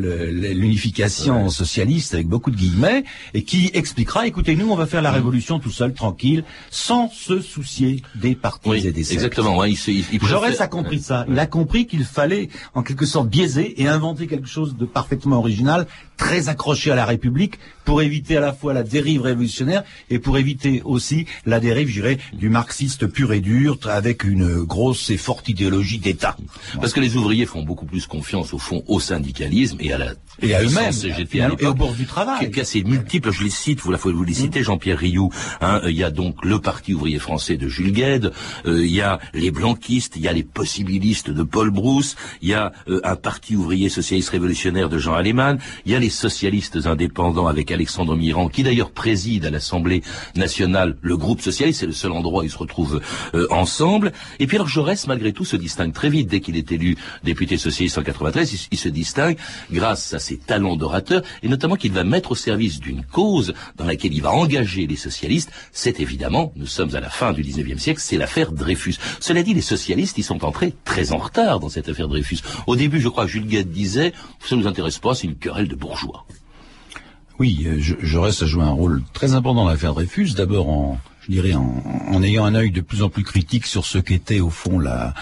l'unification 0.54 1.50
socialiste 1.50 2.14
avec 2.14 2.28
beaucoup 2.28 2.52
de 2.52 2.56
guillemets, 2.56 3.04
et 3.34 3.44
qui 3.44 3.70
expliquera, 3.74 4.28
écoutez, 4.28 4.56
nous 4.56 4.72
on 4.72 4.78
va 4.78 4.86
faire 4.86 5.02
la 5.02 5.12
révolution 5.12 5.60
tout 5.60 5.70
seul, 5.70 5.94
tranquille, 5.94 6.46
sans 6.72 7.10
se 7.10 7.42
soucier 7.42 8.02
des 8.16 8.34
partis 8.34 8.88
et 8.88 8.94
des 8.94 9.04
sectes. 9.04 9.16
Exactement. 9.16 9.58
Ouais, 9.58 9.74
il, 9.74 10.06
il, 10.14 10.24
Jaurès 10.24 10.62
a 10.62 10.68
compris 10.68 11.02
ça. 11.02 11.26
Il 11.28 11.38
a 11.38 11.48
compris 11.48 11.86
qu'il 11.86 12.06
fallait 12.06 12.48
en 12.76 12.82
quelque 12.82 13.06
sorte 13.06 13.28
biaiser 13.28 13.82
et 13.82 13.90
inventer 13.90 14.28
quelque 14.28 14.48
chose 14.48 14.78
de 14.78 14.86
parfaitement 14.86 15.40
original, 15.40 15.86
très 16.16 16.48
accroché 16.48 16.92
à 16.92 16.96
la 16.96 17.06
République, 17.06 17.60
pour 17.84 18.02
éviter 18.02 18.38
à 18.38 18.42
la 18.42 18.54
fois 18.54 18.74
la 18.74 18.84
dérive 18.84 19.22
révolutionnaire 19.22 19.84
et 20.10 20.20
pour 20.20 20.38
éviter 20.38 20.82
aussi 20.84 21.26
la 21.46 21.57
dérive, 21.60 21.88
je 21.88 22.02
dirais, 22.02 22.18
du 22.34 22.50
marxiste 22.50 23.08
pur 23.08 23.34
et 23.34 23.40
dur 23.40 23.78
avec 23.86 24.24
une 24.24 24.64
grosse 24.64 25.10
et 25.10 25.18
forte 25.18 25.50
idéologie 25.50 26.00
d'État. 26.00 26.38
Parce 26.80 26.94
que 26.94 27.00
les 27.00 27.16
ouvriers 27.16 27.46
font 27.46 27.64
beaucoup 27.64 27.86
plus 27.86 28.08
confiance 28.08 28.54
au 28.54 28.58
fond 28.58 28.84
au 28.88 29.00
syndicalisme 29.00 29.78
et 29.80 29.94
à 29.94 29.98
la 29.98 30.14
et 30.42 30.56
à 30.56 30.64
eux-mêmes 30.64 30.94
et, 31.60 31.66
au 31.66 31.74
bord 31.74 31.94
du 31.94 32.06
travail. 32.06 32.52
Qui, 32.52 32.60
assez 32.60 32.84
multiples, 32.84 33.32
je 33.32 33.44
les 33.44 33.50
cite, 33.50 33.80
vous 33.82 33.92
la 33.92 33.98
vous 33.98 34.24
les 34.24 34.34
citez, 34.34 34.64
Jean-Pierre 34.64 35.00
Rioux. 35.00 35.30
Hein, 35.62 35.82
il 35.86 35.96
y 35.96 36.04
a 36.04 36.12
donc 36.12 36.44
le 36.44 36.60
Parti 36.60 36.94
ouvrier 36.94 37.20
français 37.20 37.58
de 37.58 37.68
Jules 37.68 37.92
Gued, 37.92 38.32
euh, 38.66 38.86
il 38.86 38.92
y 38.92 39.02
a 39.02 39.20
les 39.34 39.52
blanquistes, 39.52 40.16
il 40.16 40.22
y 40.22 40.28
a 40.28 40.34
les 40.34 40.44
possibilistes 40.44 41.30
de 41.30 41.44
Paul 41.44 41.72
Brousse, 41.72 42.16
il 42.42 42.50
y 42.50 42.54
a 42.54 42.72
euh, 42.88 43.02
un 43.04 43.16
Parti 43.16 43.56
ouvrier 43.56 43.90
socialiste 43.90 44.30
révolutionnaire 44.30 44.90
de 44.90 44.98
Jean 44.98 45.14
Alemann, 45.14 45.60
il 45.86 45.92
y 45.92 45.96
a 45.96 46.00
les 46.00 46.10
socialistes 46.10 46.86
indépendants 46.86 47.48
avec 47.48 47.72
Alexandre 47.72 48.16
Mirand, 48.16 48.50
qui 48.50 48.64
d'ailleurs 48.64 48.92
préside 48.92 49.46
à 49.46 49.50
l'Assemblée 49.50 50.04
nationale 50.36 50.98
le 51.02 51.18
groupe 51.18 51.42
socialiste, 51.42 51.82
c'est 51.82 51.86
le 51.86 51.92
seul 51.92 52.12
endroit 52.12 52.42
où 52.42 52.46
ils 52.46 52.52
se 52.52 52.58
retrouvent 52.58 53.02
euh, 53.34 53.48
ensemble. 53.50 54.12
Et 54.40 54.48
puis 54.48 54.58
alors 54.58 54.68
Jaurès, 54.68 55.08
malgré 55.08 55.34
tout, 55.34 55.46
se 55.46 55.56
distingue 55.56 55.94
très 55.94 56.10
vite 56.10 56.28
dès 56.28 56.40
qu'il 56.40 56.58
est 56.58 56.72
élu 56.72 56.98
député 57.24 57.58
socialiste 57.58 57.98
en 57.98 58.04
93. 58.04 58.68
Il, 58.72 58.78
se 58.78 58.90
distingue 58.90 59.38
grâce 59.72 60.14
à 60.14 60.20
ses 60.28 60.38
talents 60.38 60.76
d'orateur 60.76 61.22
et 61.42 61.48
notamment 61.48 61.76
qu'il 61.76 61.92
va 61.92 62.04
mettre 62.04 62.32
au 62.32 62.36
service 62.36 62.80
d'une 62.80 63.04
cause 63.04 63.54
dans 63.78 63.86
laquelle 63.86 64.14
il 64.14 64.22
va 64.22 64.32
engager 64.32 64.86
les 64.88 64.96
socialistes. 64.96 65.52
C'est 65.72 66.00
évidemment, 66.00 66.52
nous 66.56 66.66
sommes 66.66 66.96
à 66.96 67.00
la 67.00 67.10
fin 67.10 67.34
du 67.34 67.44
19e 67.44 67.78
siècle, 67.78 68.02
c'est 68.04 68.18
l'affaire 68.18 68.52
Dreyfus. 68.52 68.96
Cela 69.20 69.44
dit, 69.44 69.54
les 69.54 69.62
socialistes, 69.62 70.18
ils 70.18 70.24
sont 70.24 70.44
entrés 70.44 70.74
très 70.84 71.12
en 71.12 71.18
retard 71.18 71.60
dans 71.60 71.70
cette 71.70 71.90
affaire 71.90 72.08
Dreyfus. 72.08 72.40
Au 72.68 72.76
début, 72.76 73.00
je 73.00 73.10
crois 73.10 73.28
Jules 73.28 73.48
Guette 73.48 73.72
disait, 73.72 74.14
ça 74.46 74.56
ne 74.56 74.62
nous 74.62 74.68
intéresse 74.68 75.00
pas, 75.00 75.16
c'est 75.16 75.28
une 75.28 75.38
querelle 75.38 75.68
de 75.68 75.76
bourgeois. 75.76 76.26
Oui, 77.40 77.66
euh, 77.68 77.78
je, 77.80 78.18
reste 78.18 78.42
à 78.44 78.46
jouer 78.48 78.64
un 78.64 78.72
rôle 78.72 79.04
très 79.14 79.34
important 79.34 79.64
dans 79.64 79.70
l'affaire 79.70 79.94
Dreyfus, 79.94 80.34
d'abord 80.36 80.70
en, 80.70 81.00
je 81.28 81.34
dirais, 81.34 81.54
en, 81.54 82.24
ayant 82.24 82.46
un 82.46 82.56
œil 82.56 82.72
de 82.72 82.82
plus 82.82 83.04
en 83.04 83.10
plus 83.10 83.24
critique 83.24 83.66
sur 83.66 83.86
ce 83.86 83.98
qu'était 83.98 84.40
au 84.40 84.50
fond 84.50 84.80
la 84.80 85.14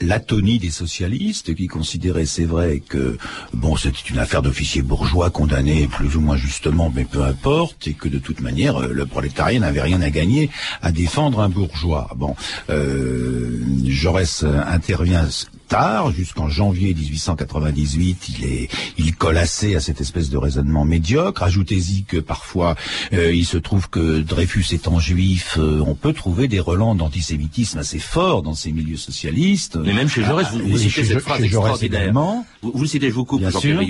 l'atonie 0.00 0.58
des 0.58 0.70
socialistes, 0.70 1.54
qui 1.54 1.66
considéraient, 1.66 2.26
c'est 2.26 2.44
vrai, 2.44 2.80
que 2.86 3.18
bon, 3.52 3.76
c'était 3.76 4.08
une 4.10 4.18
affaire 4.18 4.42
d'officiers 4.42 4.82
bourgeois 4.82 5.30
condamnés 5.30 5.88
plus 5.88 6.16
ou 6.16 6.20
moins 6.20 6.36
justement, 6.36 6.92
mais 6.94 7.04
peu 7.04 7.22
importe, 7.22 7.86
et 7.88 7.94
que 7.94 8.08
de 8.08 8.18
toute 8.18 8.40
manière, 8.40 8.80
le 8.80 9.06
prolétariat 9.06 9.58
n'avait 9.58 9.82
rien 9.82 10.00
à 10.02 10.10
gagner 10.10 10.50
à 10.82 10.92
défendre 10.92 11.40
un 11.40 11.48
bourgeois. 11.48 12.10
Bon, 12.16 12.36
euh, 12.70 13.60
intervient 14.44 15.28
tard, 15.68 16.10
jusqu'en 16.10 16.48
janvier 16.48 16.94
1898, 16.94 18.28
il 18.30 18.44
est, 18.44 18.68
il 18.96 19.14
colle 19.14 19.36
assez 19.36 19.76
à 19.76 19.80
cette 19.80 20.00
espèce 20.00 20.30
de 20.30 20.36
raisonnement 20.36 20.84
médiocre. 20.84 21.42
Ajoutez-y 21.42 22.04
que 22.04 22.16
parfois, 22.16 22.74
euh, 23.12 23.32
il 23.32 23.44
se 23.44 23.58
trouve 23.58 23.88
que 23.88 24.20
Dreyfus 24.20 24.74
étant 24.74 24.98
juif, 24.98 25.56
euh, 25.58 25.82
on 25.86 25.94
peut 25.94 26.12
trouver 26.12 26.48
des 26.48 26.60
relents 26.60 26.94
d'antisémitisme 26.94 27.78
assez 27.78 27.98
forts 27.98 28.42
dans 28.42 28.54
ces 28.54 28.72
milieux 28.72 28.96
socialistes. 28.96 29.76
Mais 29.76 29.92
même 29.92 30.08
chez 30.08 30.24
Jaurès, 30.24 30.46
vous, 30.50 30.66
vous 30.66 30.78
citez 30.78 31.04
cette 31.04 31.20
phrase 31.20 31.42
extraordinaire. 31.42 32.12
Vous, 32.62 32.72
vous 32.74 32.86
citez, 32.86 33.08
je 33.10 33.14
vous 33.14 33.24
coupe, 33.24 33.48
Jean-Pierre 33.48 33.82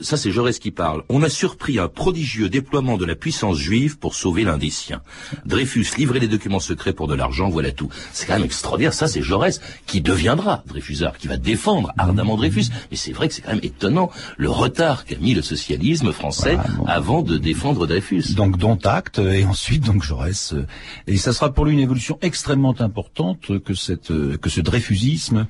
ça 0.00 0.16
c'est 0.16 0.30
Jaurès 0.30 0.58
qui 0.58 0.70
parle. 0.70 1.02
On 1.08 1.22
a 1.22 1.28
surpris 1.28 1.78
un 1.78 1.88
prodigieux 1.88 2.48
déploiement 2.48 2.96
de 2.96 3.04
la 3.04 3.14
puissance 3.14 3.58
juive 3.58 3.98
pour 3.98 4.14
sauver 4.14 4.44
l'un 4.44 4.58
des 4.58 4.70
siens. 4.70 5.02
Dreyfus 5.44 5.86
livrait 5.98 6.20
les 6.20 6.28
documents 6.28 6.60
secrets 6.60 6.92
pour 6.92 7.08
de 7.08 7.14
l'argent, 7.14 7.50
voilà 7.50 7.72
tout. 7.72 7.88
C'est 8.12 8.26
quand 8.26 8.34
même 8.34 8.44
extraordinaire. 8.44 8.94
Ça 8.94 9.08
c'est 9.08 9.22
Jaurès 9.22 9.60
qui 9.86 10.00
deviendra 10.00 10.62
Dreyfusard, 10.66 11.18
qui 11.18 11.28
va 11.28 11.36
défendre 11.36 11.92
ardemment 11.98 12.36
Dreyfus. 12.36 12.66
Mais 12.90 12.96
c'est 12.96 13.12
vrai 13.12 13.28
que 13.28 13.34
c'est 13.34 13.42
quand 13.42 13.52
même 13.52 13.60
étonnant 13.62 14.10
le 14.36 14.50
retard 14.50 15.04
qu'a 15.04 15.16
mis 15.16 15.34
le 15.34 15.42
socialisme 15.42 16.12
français 16.12 16.56
avant 16.86 17.22
de 17.22 17.36
défendre 17.36 17.86
Dreyfus. 17.86 18.34
Donc 18.34 18.56
dont 18.56 18.78
acte 18.84 19.18
et 19.18 19.44
ensuite 19.44 19.84
donc 19.84 20.02
Jaurès 20.02 20.54
euh, 20.54 20.66
et 21.06 21.16
ça 21.16 21.32
sera 21.32 21.52
pour 21.52 21.64
lui 21.64 21.74
une 21.74 21.80
évolution 21.80 22.18
extrêmement 22.22 22.74
importante 22.80 23.58
que 23.64 23.74
cette 23.74 24.10
euh, 24.10 24.36
que 24.38 24.48
ce 24.48 24.60
Dreyfusisme 24.60 25.46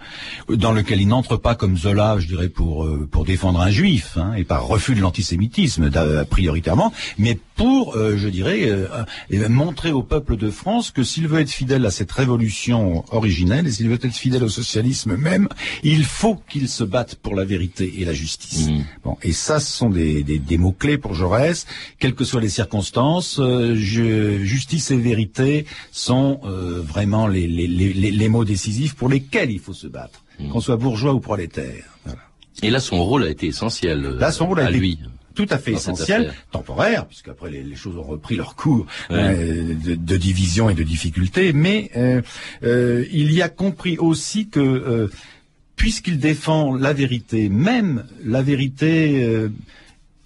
dans 0.48 0.72
lequel 0.72 1.00
il 1.00 1.08
n'entre 1.08 1.36
pas 1.36 1.54
comme 1.54 1.76
Zola, 1.76 2.18
je 2.18 2.26
dirais 2.26 2.48
pour 2.48 2.84
euh, 2.84 3.08
pour 3.10 3.24
défendre 3.24 3.60
un 3.60 3.70
juif. 3.70 4.16
Hein, 4.16 4.31
et 4.34 4.44
par 4.44 4.66
refus 4.66 4.94
de 4.94 5.00
l'antisémitisme 5.00 5.90
prioritairement, 6.28 6.92
mais 7.18 7.38
pour, 7.56 7.96
euh, 7.96 8.16
je 8.16 8.28
dirais, 8.28 8.62
euh, 8.64 9.48
montrer 9.48 9.92
au 9.92 10.02
peuple 10.02 10.36
de 10.36 10.50
France 10.50 10.90
que 10.90 11.02
s'il 11.02 11.28
veut 11.28 11.40
être 11.40 11.50
fidèle 11.50 11.84
à 11.86 11.90
cette 11.90 12.10
révolution 12.10 13.04
originelle 13.14 13.66
et 13.66 13.70
s'il 13.70 13.88
veut 13.88 13.98
être 14.02 14.14
fidèle 14.14 14.42
au 14.42 14.48
socialisme 14.48 15.16
même, 15.16 15.48
il 15.82 16.04
faut 16.04 16.40
qu'il 16.48 16.68
se 16.68 16.84
batte 16.84 17.16
pour 17.16 17.34
la 17.34 17.44
vérité 17.44 18.00
et 18.00 18.04
la 18.04 18.14
justice. 18.14 18.68
Mmh. 18.68 18.84
Bon, 19.04 19.16
et 19.22 19.32
ça, 19.32 19.60
ce 19.60 19.70
sont 19.70 19.90
des, 19.90 20.22
des, 20.22 20.58
mots 20.58 20.72
clés 20.72 20.98
pour 20.98 21.14
Jaurès, 21.14 21.66
quelles 21.98 22.14
que 22.14 22.24
soient 22.24 22.40
les 22.40 22.48
circonstances. 22.48 23.38
Euh, 23.38 23.74
justice 23.76 24.90
et 24.90 24.96
vérité 24.96 25.66
sont 25.90 26.40
vraiment 26.42 27.26
les, 27.26 27.46
les, 27.46 27.66
les, 27.66 27.92
les, 27.92 28.28
mots 28.28 28.44
décisifs 28.44 28.94
pour 28.94 29.08
lesquels 29.08 29.50
il 29.50 29.60
faut 29.60 29.72
se 29.72 29.86
battre, 29.86 30.24
mmh. 30.40 30.48
qu'on 30.48 30.60
soit 30.60 30.76
bourgeois 30.76 31.12
ou 31.12 31.20
prolétaire. 31.20 31.84
Voilà. 32.04 32.20
Et 32.62 32.70
là, 32.70 32.80
son 32.80 33.02
rôle 33.02 33.24
a 33.24 33.30
été 33.30 33.46
essentiel. 33.46 34.04
Euh, 34.04 34.18
là, 34.18 34.32
son 34.32 34.46
rôle 34.46 34.60
a 34.60 34.70
été 34.70 34.78
lui. 34.78 34.98
Tout 35.34 35.46
à 35.48 35.56
fait 35.56 35.72
essentiel, 35.72 36.34
temporaire, 36.50 37.06
puisqu'après 37.06 37.50
les, 37.50 37.62
les, 37.62 37.74
choses 37.74 37.96
ont 37.96 38.02
repris 38.02 38.36
leur 38.36 38.54
cours 38.54 38.84
euh, 39.10 39.74
de, 39.74 40.16
division 40.18 40.68
et 40.68 40.74
de 40.74 40.82
difficulté, 40.82 41.54
mais 41.54 41.90
euh, 41.96 42.20
euh, 42.64 43.06
il 43.10 43.32
y 43.32 43.40
a 43.40 43.48
compris 43.48 43.96
aussi 43.96 44.48
que 44.48 45.10
puisqu'il 45.74 46.18
défend 46.18 46.74
la 46.74 46.92
vérité, 46.92 47.48
même 47.48 48.04
la 48.22 48.42
vérité 48.42 49.48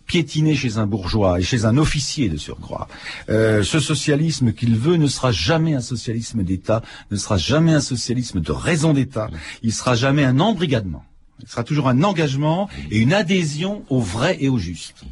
piétiné 0.06 0.54
chez 0.54 0.78
un 0.78 0.86
bourgeois 0.86 1.40
et 1.40 1.42
chez 1.42 1.64
un 1.64 1.76
officier 1.76 2.28
de 2.28 2.36
surcroît. 2.36 2.88
Euh, 3.28 3.62
ce 3.62 3.80
socialisme 3.80 4.52
qu'il 4.52 4.76
veut 4.76 4.96
ne 4.96 5.06
sera 5.06 5.32
jamais 5.32 5.74
un 5.74 5.80
socialisme 5.80 6.42
d'État, 6.42 6.82
ne 7.10 7.16
sera 7.16 7.36
jamais 7.36 7.72
un 7.72 7.80
socialisme 7.80 8.40
de 8.40 8.52
raison 8.52 8.92
d'État, 8.92 9.28
il 9.62 9.72
sera 9.72 9.94
jamais 9.94 10.24
un 10.24 10.40
embrigadement. 10.40 11.04
Il 11.42 11.48
sera 11.48 11.64
toujours 11.64 11.88
un 11.88 12.02
engagement 12.02 12.68
et 12.90 12.98
une 12.98 13.12
adhésion 13.12 13.84
au 13.90 14.00
vrai 14.00 14.38
et 14.40 14.48
au 14.48 14.58
juste. 14.58 15.04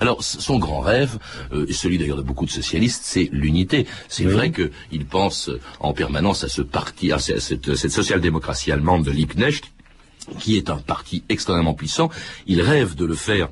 Alors, 0.00 0.24
son 0.24 0.58
grand 0.58 0.80
rêve, 0.80 1.18
euh, 1.52 1.66
celui 1.70 1.98
d'ailleurs 1.98 2.16
de 2.16 2.22
beaucoup 2.22 2.46
de 2.46 2.50
socialistes, 2.50 3.02
c'est 3.04 3.28
l'unité. 3.30 3.86
C'est 4.08 4.24
vrai 4.24 4.52
qu'il 4.52 5.04
pense 5.04 5.50
en 5.80 5.92
permanence 5.92 6.44
à 6.44 6.48
ce 6.48 6.62
parti, 6.62 7.12
à 7.12 7.18
cette, 7.18 7.74
cette 7.74 7.92
social-démocratie 7.92 8.72
allemande 8.72 9.04
de 9.04 9.10
Liebknecht, 9.10 9.64
qui 10.38 10.56
est 10.56 10.70
un 10.70 10.78
parti 10.78 11.24
extrêmement 11.28 11.74
puissant. 11.74 12.08
Il 12.46 12.62
rêve 12.62 12.94
de 12.94 13.04
le 13.04 13.14
faire 13.14 13.48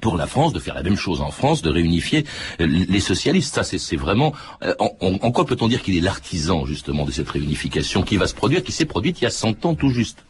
pour 0.00 0.16
la 0.16 0.28
France, 0.28 0.52
de 0.52 0.60
faire 0.60 0.74
la 0.74 0.84
même 0.84 0.96
chose 0.96 1.20
en 1.20 1.32
France, 1.32 1.62
de 1.62 1.70
réunifier 1.70 2.24
euh, 2.60 2.66
les 2.66 3.00
socialistes. 3.00 3.54
Ça, 3.54 3.64
c'est 3.64 3.96
vraiment... 3.96 4.32
Euh, 4.62 4.74
en, 4.78 4.94
en 5.00 5.32
quoi 5.32 5.44
peut-on 5.46 5.66
dire 5.66 5.82
qu'il 5.82 5.96
est 5.96 6.00
l'artisan, 6.00 6.64
justement, 6.64 7.04
de 7.04 7.10
cette 7.10 7.28
réunification 7.28 8.02
qui 8.02 8.16
va 8.18 8.28
se 8.28 8.34
produire, 8.34 8.62
qui 8.62 8.72
s'est 8.72 8.84
produite 8.84 9.20
il 9.20 9.24
y 9.24 9.26
a 9.26 9.30
100 9.30 9.66
ans 9.66 9.74
tout 9.74 9.90
juste? 9.90 10.24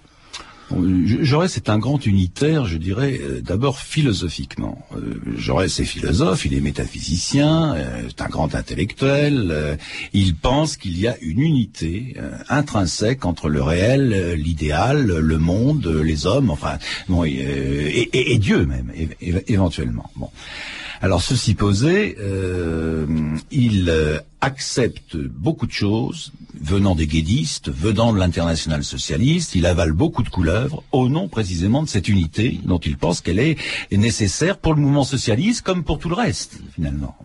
Jaurès 1.22 1.56
est 1.56 1.68
un 1.68 1.78
grand 1.78 2.04
unitaire, 2.06 2.64
je 2.66 2.76
dirais, 2.76 3.20
euh, 3.20 3.40
d'abord 3.40 3.78
philosophiquement. 3.78 4.86
Euh, 4.96 5.20
Jaurès 5.36 5.80
est 5.80 5.84
philosophe, 5.84 6.44
il 6.44 6.54
est 6.54 6.60
métaphysicien, 6.60 7.74
euh, 7.74 8.02
c'est 8.08 8.22
un 8.22 8.28
grand 8.28 8.54
intellectuel. 8.54 9.78
il 10.12 10.34
pense 10.36 10.76
qu'il 10.76 10.98
y 10.98 11.08
a 11.08 11.16
une 11.20 11.40
unité 11.40 12.16
intrinsèque 12.48 13.24
entre 13.24 13.48
le 13.48 13.62
réel, 13.62 14.34
l'idéal, 14.34 15.06
le 15.06 15.38
monde, 15.38 15.86
les 15.86 16.26
hommes, 16.26 16.50
enfin, 16.50 16.78
bon, 17.08 17.24
et, 17.24 18.38
Dieu 18.38 18.64
même, 18.66 18.92
éventuellement. 19.20 20.10
Bon. 20.16 20.30
Alors 21.02 21.22
ceci 21.22 21.54
posé, 21.54 22.16
il 23.50 24.20
accepte 24.40 25.16
beaucoup 25.16 25.66
de 25.66 25.72
choses 25.72 26.32
venant 26.60 26.94
des 26.94 27.06
guédistes, 27.06 27.70
venant 27.70 28.12
de 28.12 28.18
l'international 28.18 28.84
socialiste. 28.84 29.54
Il 29.54 29.66
avale 29.66 29.92
beaucoup 29.92 30.22
de 30.22 30.28
couleuvres 30.28 30.82
au 30.92 31.08
nom 31.08 31.28
précisément 31.28 31.82
de 31.82 31.88
cette 31.88 32.08
unité 32.08 32.60
dont 32.64 32.78
il 32.78 32.96
pense 32.96 33.20
qu'elle 33.20 33.38
est 33.38 33.56
nécessaire 33.92 34.58
pour 34.58 34.74
le 34.74 34.80
mouvement 34.80 35.04
socialiste 35.04 35.62
comme 35.62 35.84
pour 35.84 35.98
tout 35.98 36.08
le 36.08 36.14
reste 36.14 36.58
finalement. 36.74 37.16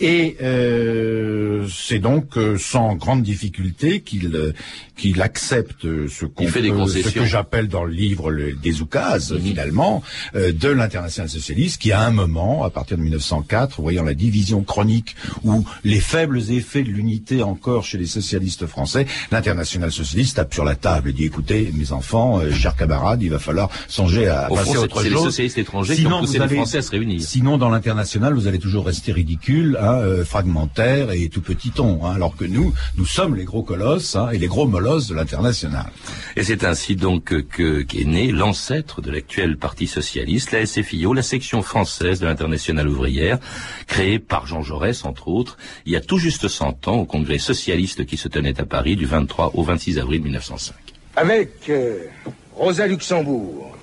Et 0.00 0.36
euh, 0.42 1.66
c'est 1.68 1.98
donc 1.98 2.36
euh, 2.36 2.58
sans 2.58 2.94
grande 2.94 3.22
difficulté 3.22 4.00
qu'il 4.00 4.34
euh, 4.34 4.52
qu'il 4.96 5.22
accepte 5.22 5.82
ce, 5.82 6.08
ce 6.08 7.08
que 7.10 7.24
j'appelle 7.24 7.68
dans 7.68 7.84
le 7.84 7.92
livre 7.92 8.30
des 8.62 8.80
oukases 8.80 9.36
finalement 9.38 10.04
de 10.34 10.68
l'international 10.68 11.28
socialiste 11.28 11.80
qui 11.80 11.90
à 11.90 12.02
un 12.02 12.12
moment, 12.12 12.62
à 12.62 12.70
partir 12.70 12.96
de 12.96 13.02
1904, 13.02 13.80
voyant 13.80 14.04
la 14.04 14.14
division 14.14 14.62
chronique 14.62 15.16
ou 15.42 15.64
les 15.82 15.98
faibles 15.98 16.33
effets 16.40 16.82
de 16.82 16.90
l'unité 16.90 17.42
encore 17.42 17.84
chez 17.84 17.98
les 17.98 18.06
socialistes 18.06 18.66
français, 18.66 19.06
l'international 19.30 19.92
socialiste 19.92 20.36
tape 20.36 20.54
sur 20.54 20.64
la 20.64 20.74
table 20.74 21.10
et 21.10 21.12
dit 21.12 21.24
écoutez 21.24 21.72
mes 21.74 21.92
enfants, 21.92 22.40
chers 22.50 22.76
camarades, 22.76 23.22
il 23.22 23.30
va 23.30 23.38
falloir 23.38 23.70
songer 23.88 24.28
à 24.28 24.48
passer 24.48 24.76
à 24.76 24.80
autre 24.80 24.96
chose. 24.96 25.04
C'est 25.04 25.10
les 25.10 25.16
socialistes 25.16 25.58
étrangers 25.58 25.96
qui 25.96 26.06
ont 26.06 26.22
les 26.22 26.56
Français 26.56 26.78
à 26.78 26.82
se 26.82 26.90
réunir. 26.90 27.22
Sinon 27.22 27.58
dans 27.58 27.70
l'international 27.70 28.34
vous 28.34 28.46
allez 28.46 28.58
toujours 28.58 28.86
rester 28.86 29.12
ridicule 29.12 29.78
Hein, 29.80 29.98
euh, 29.98 30.24
fragmentaire 30.24 31.10
et 31.10 31.28
tout 31.28 31.42
petit 31.42 31.70
ton, 31.70 32.04
hein, 32.04 32.14
alors 32.14 32.36
que 32.36 32.44
nous, 32.44 32.72
nous 32.96 33.04
sommes 33.04 33.36
les 33.36 33.44
gros 33.44 33.62
colosses 33.62 34.16
hein, 34.16 34.30
et 34.32 34.38
les 34.38 34.46
gros 34.46 34.66
molosses 34.66 35.08
de 35.08 35.14
l'international. 35.14 35.86
Et 36.36 36.42
c'est 36.42 36.64
ainsi 36.64 36.96
donc 36.96 37.24
que 37.48 37.82
qu'est 37.82 38.04
né 38.04 38.32
l'ancêtre 38.32 39.00
de 39.00 39.10
l'actuel 39.10 39.56
Parti 39.56 39.86
socialiste, 39.86 40.52
la 40.52 40.64
SFIO, 40.64 41.12
la 41.12 41.22
section 41.22 41.62
française 41.62 42.20
de 42.20 42.26
l'international 42.26 42.88
ouvrière, 42.88 43.38
créée 43.86 44.18
par 44.18 44.46
Jean 44.46 44.62
Jaurès 44.62 45.04
entre 45.04 45.28
autres, 45.28 45.58
il 45.86 45.92
y 45.92 45.96
a 45.96 46.00
tout 46.00 46.18
juste 46.24 46.48
100 46.48 46.88
ans 46.88 47.00
au 47.00 47.04
congrès 47.04 47.36
socialiste 47.36 48.06
qui 48.06 48.16
se 48.16 48.28
tenait 48.28 48.58
à 48.58 48.64
Paris 48.64 48.96
du 48.96 49.04
23 49.04 49.50
au 49.56 49.62
26 49.62 49.98
avril 49.98 50.22
1905. 50.22 50.74
Avec 51.16 51.68
euh, 51.68 51.98
Rosa 52.56 52.86
Luxembourg, 52.86 53.76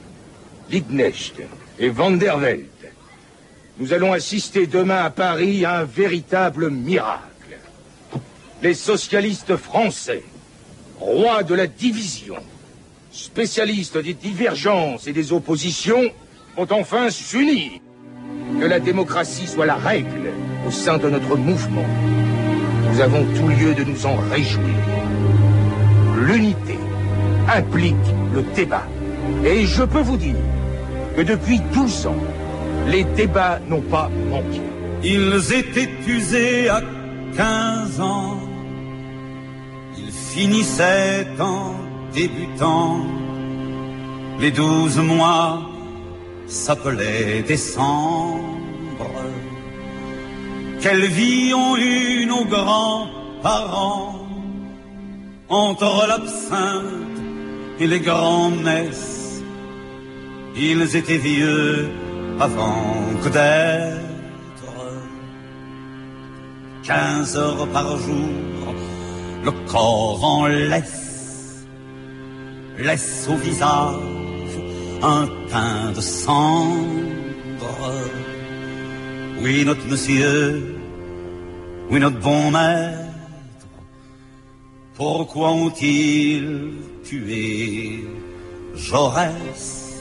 Liebknecht 0.71 1.35
et 1.77 1.89
Van 1.89 2.09
der 2.09 2.39
Welt, 2.39 2.65
nous 3.77 3.93
allons 3.93 4.11
assister 4.11 4.65
demain 4.65 5.03
à 5.03 5.11
Paris 5.11 5.65
à 5.65 5.81
un 5.81 5.83
véritable 5.83 6.71
miracle. 6.71 7.59
Les 8.63 8.73
socialistes 8.73 9.55
français, 9.55 10.23
rois 10.99 11.43
de 11.43 11.53
la 11.53 11.67
division, 11.67 12.37
spécialistes 13.11 13.99
des 13.99 14.15
divergences 14.15 15.05
et 15.05 15.13
des 15.13 15.31
oppositions, 15.31 16.09
vont 16.57 16.67
enfin 16.71 17.11
s'unir. 17.11 17.73
Que 18.59 18.65
la 18.65 18.79
démocratie 18.79 19.45
soit 19.45 19.67
la 19.67 19.75
règle 19.75 20.33
au 20.67 20.71
sein 20.71 20.97
de 20.97 21.07
notre 21.07 21.35
mouvement. 21.37 21.85
Nous 22.91 22.99
avons 22.99 23.23
tout 23.35 23.47
lieu 23.47 23.73
de 23.73 23.83
nous 23.83 24.05
en 24.05 24.17
réjouir. 24.29 24.75
L'unité 26.25 26.77
implique 27.47 27.95
le 28.33 28.41
débat. 28.53 28.85
Et 29.45 29.65
je 29.65 29.83
peux 29.83 30.01
vous 30.01 30.17
dire 30.17 30.35
que 31.15 31.21
depuis 31.21 31.61
12 31.73 32.07
ans, 32.07 32.23
les 32.87 33.03
débats 33.03 33.59
n'ont 33.69 33.81
pas 33.81 34.09
manqué. 34.29 34.61
Ils 35.03 35.53
étaient 35.53 35.89
usés 36.05 36.67
à 36.67 36.81
15 37.37 38.01
ans. 38.01 38.37
Ils 39.97 40.11
finissaient 40.11 41.27
en 41.39 41.73
débutant. 42.13 42.97
Les 44.39 44.51
douze 44.51 44.97
mois 44.97 45.61
s'appelaient 46.45 47.41
décembre. 47.47 48.51
Quelle 50.81 51.05
vie 51.05 51.53
ont 51.53 51.77
eu 51.77 52.25
nos 52.25 52.45
grands-parents 52.45 54.21
entre 55.51 56.07
l'absinthe 56.07 57.19
et 57.79 57.87
les 57.87 57.99
grands-messes. 57.99 59.43
Ils 60.55 60.95
étaient 60.95 61.17
vieux 61.17 61.89
avant 62.39 62.95
que 63.23 63.29
d'être 63.29 64.01
quinze 66.83 67.37
heures 67.37 67.67
par 67.67 67.97
jour, 67.97 68.73
le 69.43 69.51
corps 69.71 70.23
en 70.23 70.47
laisse, 70.47 71.65
laisse 72.77 73.27
au 73.29 73.35
visage 73.35 73.95
un 75.03 75.27
teint 75.49 75.91
de 75.95 76.01
cendre. 76.01 77.01
Oui, 79.43 79.65
notre 79.65 79.83
monsieur, 79.87 80.75
oui, 81.89 81.99
notre 81.99 82.19
bon 82.19 82.51
maître, 82.51 82.99
pourquoi 84.95 85.49
ont-ils 85.49 86.73
tué 87.03 88.05
Jaurès? 88.75 89.99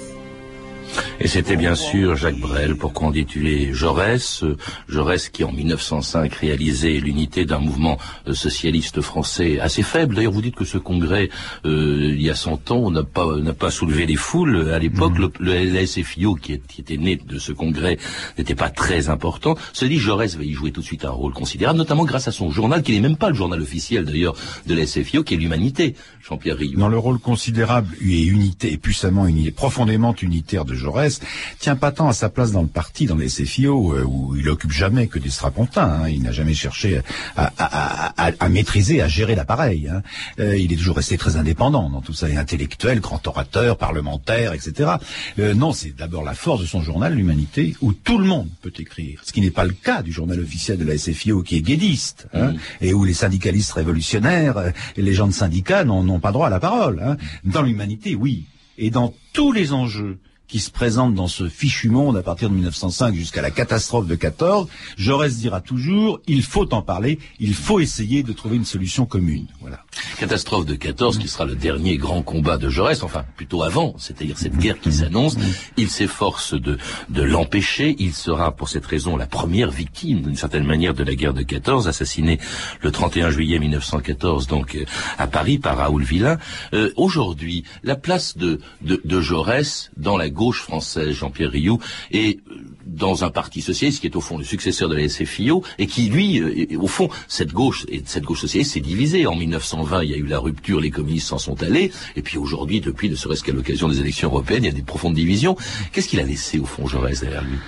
Et 1.20 1.28
c'était 1.28 1.56
bien 1.56 1.74
sûr 1.74 2.16
Jacques 2.16 2.38
Brel 2.38 2.76
pour 2.76 2.94
constituer 2.94 3.74
Jaurès, 3.74 4.42
Jaurès 4.88 5.28
qui 5.28 5.44
en 5.44 5.52
1905 5.52 6.32
réalisait 6.34 6.94
l'unité 6.94 7.44
d'un 7.44 7.58
mouvement 7.58 7.98
euh, 8.26 8.32
socialiste 8.32 9.02
français 9.02 9.60
assez 9.60 9.82
faible. 9.82 10.14
D'ailleurs, 10.14 10.32
vous 10.32 10.40
dites 10.40 10.54
que 10.54 10.64
ce 10.64 10.78
congrès, 10.78 11.28
euh, 11.66 12.14
il 12.14 12.22
y 12.22 12.30
a 12.30 12.34
100 12.34 12.70
ans, 12.70 12.90
n'a 12.90 13.02
pas 13.02 13.36
n'a 13.36 13.52
pas 13.52 13.70
soulevé 13.70 14.06
les 14.06 14.16
foules. 14.16 14.70
À 14.70 14.78
l'époque, 14.78 15.18
mhm. 15.18 15.30
le, 15.40 15.62
le 15.62 15.86
SFIO 15.86 16.36
qui, 16.36 16.52
était 16.52 16.96
né 16.96 17.16
de 17.16 17.38
ce 17.38 17.52
congrès 17.52 17.98
n'était 18.38 18.54
pas 18.54 18.70
très 18.70 19.08
important. 19.10 19.56
Se 19.72 19.84
dit 19.84 19.98
Jaurès 19.98 20.36
va 20.36 20.44
y 20.44 20.52
jouer 20.52 20.72
tout 20.72 20.80
de 20.80 20.86
suite 20.86 21.04
un 21.04 21.10
rôle 21.10 21.32
considérable, 21.34 21.78
notamment 21.78 22.04
grâce 22.04 22.28
à 22.28 22.32
son 22.32 22.50
journal, 22.50 22.82
qui 22.82 22.92
n'est 22.92 23.00
même 23.06 23.16
pas 23.16 23.28
le 23.28 23.34
journal 23.34 23.60
officiel 23.60 24.04
d'ailleurs 24.04 24.36
de 24.66 24.74
la 24.74 24.86
SFIO, 24.86 25.22
qui 25.22 25.34
est 25.34 25.36
l'Humanité, 25.36 25.96
Jean-Pierre 26.22 26.56
Rioux. 26.56 26.78
Dans 26.78 26.88
le 26.88 26.98
rôle 26.98 27.18
considérable 27.18 27.94
et 28.00 28.24
unité, 28.24 28.72
et 28.72 28.78
puissamment 28.78 29.26
unité, 29.26 29.50
profondément 29.50 30.14
unitaire 30.22 30.64
de 30.64 30.74
Jaurès, 30.74 31.09
tient 31.58 31.76
pas 31.76 31.92
tant 31.92 32.08
à 32.08 32.12
sa 32.12 32.28
place 32.28 32.52
dans 32.52 32.62
le 32.62 32.68
parti, 32.68 33.06
dans 33.06 33.16
les 33.16 33.28
SFIO, 33.28 33.94
euh, 33.94 34.04
où 34.04 34.36
il 34.36 34.48
occupe 34.48 34.70
jamais 34.70 35.06
que 35.06 35.18
des 35.18 35.30
strapontins. 35.30 36.00
Hein. 36.02 36.08
Il 36.08 36.22
n'a 36.22 36.32
jamais 36.32 36.54
cherché 36.54 37.00
à, 37.36 38.48
maîtriser, 38.48 39.02
à 39.02 39.08
gérer 39.08 39.34
l'appareil. 39.34 39.88
Hein. 39.88 40.02
Euh, 40.38 40.56
il 40.56 40.72
est 40.72 40.76
toujours 40.76 40.96
resté 40.96 41.16
très 41.18 41.36
indépendant 41.36 41.90
dans 41.90 42.00
tout 42.00 42.12
ça, 42.12 42.28
et 42.28 42.36
intellectuel, 42.36 43.00
grand 43.00 43.26
orateur, 43.26 43.76
parlementaire, 43.76 44.52
etc. 44.52 44.92
Euh, 45.38 45.54
non, 45.54 45.72
c'est 45.72 45.94
d'abord 45.96 46.24
la 46.24 46.34
force 46.34 46.60
de 46.60 46.66
son 46.66 46.82
journal, 46.82 47.14
l'Humanité, 47.14 47.76
où 47.80 47.92
tout 47.92 48.18
le 48.18 48.24
monde 48.24 48.48
peut 48.62 48.72
écrire. 48.78 49.20
Ce 49.24 49.32
qui 49.32 49.40
n'est 49.40 49.50
pas 49.50 49.64
le 49.64 49.72
cas 49.72 50.02
du 50.02 50.12
journal 50.12 50.40
officiel 50.40 50.78
de 50.78 50.84
la 50.84 50.96
SFIO, 50.96 51.42
qui 51.42 51.56
est 51.56 51.62
guédiste, 51.62 52.28
hein, 52.34 52.54
et 52.80 52.92
où 52.94 53.04
les 53.04 53.14
syndicalistes 53.14 53.72
révolutionnaires 53.72 54.72
et 54.96 55.02
les 55.02 55.14
gens 55.14 55.26
de 55.26 55.32
syndicats 55.32 55.84
n'ont 55.84 56.20
pas 56.20 56.32
droit 56.32 56.46
à 56.46 56.50
la 56.50 56.60
parole. 56.60 57.02
Hein. 57.04 57.16
Dans 57.44 57.62
l'Humanité, 57.62 58.14
oui. 58.14 58.44
Et 58.78 58.90
dans 58.90 59.14
tous 59.32 59.52
les 59.52 59.72
enjeux 59.72 60.18
qui 60.50 60.58
se 60.58 60.70
présente 60.70 61.14
dans 61.14 61.28
ce 61.28 61.48
fichu 61.48 61.90
monde 61.90 62.16
à 62.16 62.22
partir 62.22 62.50
de 62.50 62.54
1905 62.54 63.14
jusqu'à 63.14 63.40
la 63.40 63.52
catastrophe 63.52 64.08
de 64.08 64.16
14, 64.16 64.66
Jaurès 64.96 65.36
dira 65.36 65.60
toujours, 65.60 66.20
il 66.26 66.42
faut 66.42 66.74
en 66.74 66.82
parler, 66.82 67.20
il 67.38 67.54
faut 67.54 67.78
essayer 67.78 68.24
de 68.24 68.32
trouver 68.32 68.56
une 68.56 68.64
solution 68.64 69.06
commune. 69.06 69.46
Voilà. 69.60 69.84
Catastrophe 70.18 70.66
de 70.66 70.74
14 70.74 71.18
qui 71.18 71.28
sera 71.28 71.44
le 71.44 71.54
dernier 71.54 71.96
grand 71.96 72.22
combat 72.22 72.58
de 72.58 72.68
Jaurès, 72.68 73.02
enfin 73.02 73.24
plutôt 73.36 73.62
avant, 73.62 73.94
c'est-à-dire 73.98 74.38
cette 74.38 74.56
guerre 74.56 74.78
qui 74.80 74.92
s'annonce. 74.92 75.36
Il 75.76 75.90
s'efforce 75.90 76.54
de, 76.54 76.78
de 77.08 77.22
l'empêcher. 77.22 77.96
Il 77.98 78.12
sera 78.12 78.52
pour 78.52 78.68
cette 78.68 78.86
raison 78.86 79.16
la 79.16 79.26
première 79.26 79.70
victime 79.70 80.22
d'une 80.22 80.36
certaine 80.36 80.64
manière 80.64 80.94
de 80.94 81.02
la 81.02 81.14
guerre 81.14 81.34
de 81.34 81.42
14, 81.42 81.88
assassiné 81.88 82.38
le 82.82 82.90
31 82.90 83.30
juillet 83.30 83.58
1914 83.58 84.46
donc 84.46 84.74
euh, 84.74 84.84
à 85.18 85.26
Paris 85.26 85.58
par 85.58 85.78
Raoul 85.78 86.02
Villain. 86.02 86.38
Euh, 86.72 86.92
Aujourd'hui, 86.96 87.64
la 87.82 87.96
place 87.96 88.36
de, 88.36 88.60
de, 88.82 89.20
Jaurès 89.20 89.90
dans 89.96 90.16
la 90.16 90.30
gauche 90.30 90.62
française, 90.62 91.12
Jean-Pierre 91.12 91.50
Rioux, 91.50 91.78
est 92.10 92.38
euh, 92.38 92.64
dans 92.90 93.24
un 93.24 93.30
parti 93.30 93.60
socialiste 93.62 94.00
qui 94.00 94.06
est 94.06 94.16
au 94.16 94.20
fond 94.20 94.36
le 94.36 94.44
successeur 94.44 94.88
de 94.88 94.96
la 94.96 95.08
SFIO 95.08 95.62
et 95.78 95.86
qui 95.86 96.08
lui, 96.08 96.40
euh, 96.40 96.78
au 96.78 96.88
fond, 96.88 97.08
cette 97.28 97.52
gauche 97.52 97.86
et 97.88 98.02
cette 98.04 98.24
gauche 98.24 98.40
socialiste 98.40 98.72
s'est 98.72 98.80
divisée. 98.80 99.26
En 99.26 99.36
1920, 99.36 100.02
il 100.02 100.10
y 100.10 100.14
a 100.14 100.16
eu 100.16 100.26
la 100.26 100.38
rupture, 100.38 100.80
les 100.80 100.90
communistes 100.90 101.28
s'en 101.28 101.38
sont 101.38 101.62
allés, 101.62 101.92
et 102.16 102.22
puis 102.22 102.38
aujourd'hui, 102.38 102.80
depuis, 102.80 103.08
ne 103.08 103.14
serait-ce 103.14 103.42
qu'à 103.42 103.52
l'occasion 103.52 103.88
des 103.88 104.00
élections 104.00 104.28
européennes, 104.28 104.64
il 104.64 104.66
y 104.66 104.70
a 104.70 104.74
des 104.74 104.82
profondes 104.82 105.14
divisions. 105.14 105.56
Qu'est-ce 105.92 106.08
qu'il 106.08 106.20
a 106.20 106.24
laissé 106.24 106.58
au 106.58 106.66
fond 106.66 106.86
Jaurès 106.86 107.20
derrière 107.20 107.44
lui? 107.44 107.58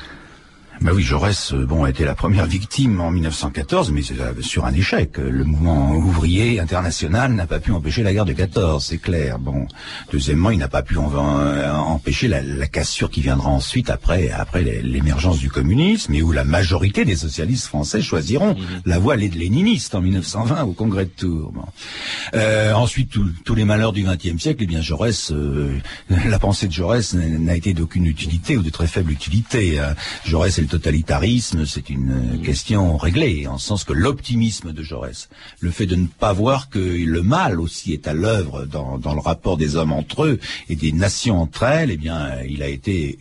Bah 0.83 0.91
oui, 0.95 1.03
Jaurès, 1.05 1.53
euh, 1.53 1.65
bon, 1.65 1.85
a 1.85 1.91
été 1.91 2.05
la 2.05 2.17
première 2.17 2.47
victime 2.47 3.01
en 3.01 3.13
1914, 3.13 3.93
mais 3.93 4.01
euh, 4.19 4.33
sur 4.41 4.65
un 4.65 4.73
échec. 4.73 5.17
Le 5.19 5.45
mouvement 5.45 5.93
ouvrier 5.93 6.59
international 6.59 7.35
n'a 7.35 7.47
pas 7.47 7.61
pu 7.61 7.71
empêcher 7.71 8.03
la 8.03 8.13
guerre 8.13 8.25
de 8.25 8.33
14, 8.33 8.85
c'est 8.85 8.99
clair. 8.99 9.39
Bon, 9.39 9.69
deuxièmement, 10.13 10.51
il 10.51 10.59
n'a 10.59 10.67
pas 10.67 10.83
pu 10.83 10.97
euh, 10.97 11.73
empêcher 11.73 12.27
la, 12.27 12.43
la, 12.43 12.67
cassure 12.67 13.11
qui 13.11 13.21
viendra 13.21 13.49
ensuite 13.49 13.91
après, 13.91 14.31
après 14.31 14.63
l'émergence 14.83 15.39
du 15.39 15.51
communisme, 15.51 16.15
et 16.15 16.23
où 16.23 16.33
la 16.33 16.43
majorité 16.43 17.05
des 17.05 17.15
socialistes 17.15 17.67
français 17.67 18.03
choisiront 18.03 18.55
mhm. 18.55 18.83
la 18.85 18.99
voie 18.99 19.15
léniniste 19.15 19.95
en 19.95 20.01
1920 20.01 20.65
au 20.65 20.73
Congrès 20.73 21.05
de 21.05 21.11
Tours. 21.11 21.53
Bon. 21.53 21.65
Euh, 22.35 22.73
ensuite, 22.73 23.11
tous 23.45 23.55
les 23.55 23.65
malheurs 23.65 23.93
du 23.93 24.03
XXe 24.03 24.43
siècle, 24.43 24.65
eh 24.65 24.67
bien, 24.67 24.81
Jaurès, 24.81 25.31
euh, 25.31 25.79
la 26.27 26.39
pensée 26.41 26.67
de 26.67 26.73
Jaurès 26.73 27.15
n'a 27.15 27.55
été 27.55 27.73
d'aucune 27.73 28.07
utilité 28.07 28.57
ou 28.57 28.63
de 28.63 28.71
très 28.71 28.89
faible 28.89 29.13
utilité. 29.13 29.81
Jaurès 30.25 30.59
est 30.59 30.63
le 30.63 30.72
totalitarisme, 30.73 31.67
c'est 31.67 31.91
une 31.91 32.41
question 32.43 32.97
réglée, 32.97 33.47
en 33.47 33.59
sens 33.59 33.85
que 33.85 33.93
l'optimisme 33.93 34.73
de 34.73 34.83
Jaurès, 34.83 35.29
le 35.61 35.71
fait 35.71 35.85
de 35.85 35.97
ne 35.97 36.07
pas 36.07 36.33
voir 36.33 36.71
que 36.71 36.79
le 36.79 37.23
mal 37.23 37.61
aussi 37.61 37.93
est 37.93 38.09
à 38.09 38.15
l'œuvre 38.15 38.65
dans, 38.65 38.97
dans 38.97 39.13
le 39.13 39.21
rapport 39.21 39.59
des 39.59 39.77
hommes 39.77 39.93
entre 39.93 40.25
eux 40.25 40.41
et 40.71 40.77
des 40.77 40.93
nations 40.93 41.43
entre 41.43 41.65
elles, 41.65 41.91
eh 41.91 41.99
bien, 41.99 42.41
il 42.49 42.63
a 42.63 42.69
été 42.69 43.19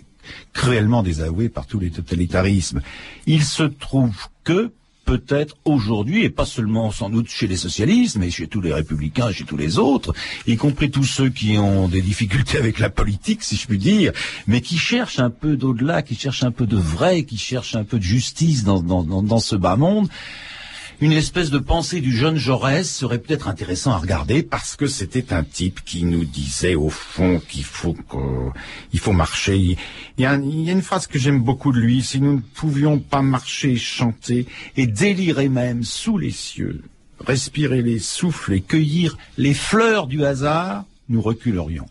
cruellement 0.53 1.03
désavoué 1.03 1.49
par 1.49 1.67
tous 1.67 1.79
les 1.79 1.91
totalitarismes. 1.91 2.81
Il 3.25 3.43
se 3.43 3.63
trouve 3.63 4.15
que 4.45 4.71
peut-être 5.11 5.57
aujourd'hui, 5.65 6.23
et 6.23 6.29
pas 6.29 6.45
seulement 6.45 6.89
sans 6.89 7.09
doute 7.09 7.27
chez 7.27 7.45
les 7.45 7.57
socialistes, 7.57 8.15
mais 8.17 8.31
chez 8.31 8.47
tous 8.47 8.61
les 8.61 8.71
républicains, 8.71 9.29
chez 9.33 9.43
tous 9.43 9.57
les 9.57 9.77
autres, 9.77 10.13
y 10.47 10.55
compris 10.55 10.89
tous 10.89 11.03
ceux 11.03 11.27
qui 11.27 11.57
ont 11.57 11.89
des 11.89 12.01
difficultés 12.01 12.57
avec 12.57 12.79
la 12.79 12.89
politique, 12.89 13.43
si 13.43 13.57
je 13.57 13.67
puis 13.67 13.77
dire, 13.77 14.13
mais 14.47 14.61
qui 14.61 14.77
cherchent 14.77 15.19
un 15.19 15.29
peu 15.29 15.57
d'au-delà, 15.57 16.01
qui 16.01 16.15
cherchent 16.15 16.45
un 16.45 16.51
peu 16.51 16.65
de 16.65 16.77
vrai, 16.77 17.23
qui 17.23 17.37
cherchent 17.37 17.75
un 17.75 17.83
peu 17.83 17.97
de 17.97 18.03
justice 18.03 18.63
dans, 18.63 18.81
dans, 18.81 19.03
dans, 19.03 19.21
dans 19.21 19.39
ce 19.39 19.57
bas 19.57 19.75
monde 19.75 20.07
une 21.01 21.13
espèce 21.13 21.49
de 21.49 21.57
pensée 21.57 21.99
du 21.99 22.15
jeune 22.15 22.37
Jaurès 22.37 22.87
serait 22.87 23.17
peut-être 23.17 23.47
intéressant 23.47 23.91
à 23.91 23.97
regarder 23.97 24.43
parce 24.43 24.75
que 24.75 24.85
c'était 24.85 25.33
un 25.33 25.43
type 25.43 25.83
qui 25.83 26.03
nous 26.03 26.25
disait 26.25 26.75
au 26.75 26.89
fond 26.89 27.41
qu'il 27.49 27.63
faut 27.63 27.95
qu'il 28.91 28.99
faut 28.99 29.11
marcher. 29.11 29.57
Il 29.57 29.77
y, 30.19 30.25
a, 30.25 30.35
il 30.35 30.61
y 30.61 30.69
a 30.69 30.73
une 30.73 30.83
phrase 30.83 31.07
que 31.07 31.17
j'aime 31.17 31.39
beaucoup 31.39 31.71
de 31.71 31.79
lui. 31.79 32.03
Si 32.03 32.21
nous 32.21 32.35
ne 32.35 32.39
pouvions 32.39 32.99
pas 32.99 33.23
marcher, 33.23 33.77
chanter 33.77 34.45
et 34.77 34.85
délirer 34.85 35.49
même 35.49 35.83
sous 35.83 36.19
les 36.19 36.29
cieux, 36.29 36.83
respirer 37.19 37.81
les 37.81 37.97
souffles 37.97 38.53
et 38.53 38.61
cueillir 38.61 39.17
les 39.39 39.55
fleurs 39.55 40.05
du 40.05 40.23
hasard, 40.23 40.85
nous 41.09 41.21
reculerions. 41.21 41.87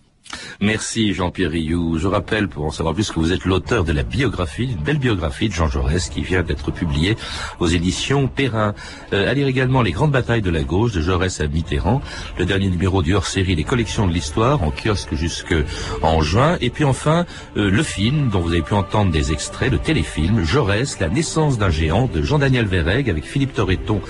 Merci 0.60 1.14
Jean-Pierre 1.14 1.50
Rioux. 1.50 1.98
Je 1.98 2.06
rappelle, 2.06 2.48
pour 2.48 2.64
en 2.64 2.70
savoir 2.70 2.94
plus, 2.94 3.10
que 3.10 3.18
vous 3.18 3.32
êtes 3.32 3.44
l'auteur 3.44 3.84
de 3.84 3.92
la 3.92 4.02
biographie, 4.02 4.64
une 4.64 4.82
belle 4.82 4.98
biographie 4.98 5.48
de 5.48 5.54
Jean 5.54 5.68
Jaurès 5.68 6.08
qui 6.08 6.22
vient 6.22 6.42
d'être 6.42 6.70
publiée 6.70 7.16
aux 7.58 7.66
éditions 7.66 8.28
Perrin. 8.28 8.74
Euh, 9.12 9.32
lire 9.32 9.46
également 9.46 9.82
Les 9.82 9.92
grandes 9.92 10.12
batailles 10.12 10.42
de 10.42 10.50
la 10.50 10.62
gauche 10.62 10.92
de 10.92 11.00
Jaurès 11.00 11.40
à 11.40 11.46
Mitterrand, 11.46 12.02
le 12.38 12.44
dernier 12.44 12.68
numéro 12.68 13.02
du 13.02 13.14
hors-série 13.14 13.54
Les 13.54 13.64
collections 13.64 14.06
de 14.06 14.12
l'histoire 14.12 14.62
en 14.62 14.70
kiosque 14.70 15.14
jusqu'en 15.14 16.20
juin. 16.20 16.58
Et 16.60 16.70
puis 16.70 16.84
enfin, 16.84 17.26
euh, 17.56 17.70
le 17.70 17.82
film 17.82 18.28
dont 18.28 18.40
vous 18.40 18.52
avez 18.52 18.62
pu 18.62 18.74
entendre 18.74 19.10
des 19.10 19.32
extraits, 19.32 19.72
le 19.72 19.78
téléfilm 19.78 20.44
Jaurès, 20.44 20.98
la 21.00 21.08
naissance 21.08 21.58
d'un 21.58 21.70
géant 21.70 22.08
de 22.12 22.22
Jean-Daniel 22.22 22.66
Verreg 22.66 23.08
avec 23.08 23.24
Philippe 23.24 23.54
Torreton 23.54 24.00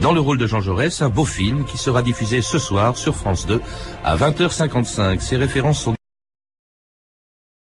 dans 0.00 0.12
le 0.12 0.20
rôle 0.20 0.38
de 0.38 0.46
Jean 0.46 0.60
Jaurès, 0.60 1.02
un 1.02 1.08
beau 1.08 1.24
film 1.24 1.64
qui 1.64 1.76
sera 1.76 2.02
diffusé 2.02 2.40
ce 2.40 2.58
soir 2.58 2.96
sur 2.96 3.14
France 3.14 3.46
2 3.46 3.60
à 4.02 4.16
20h55. 4.16 5.20
Ces 5.20 5.36
références 5.36 5.69
sont 5.72 5.96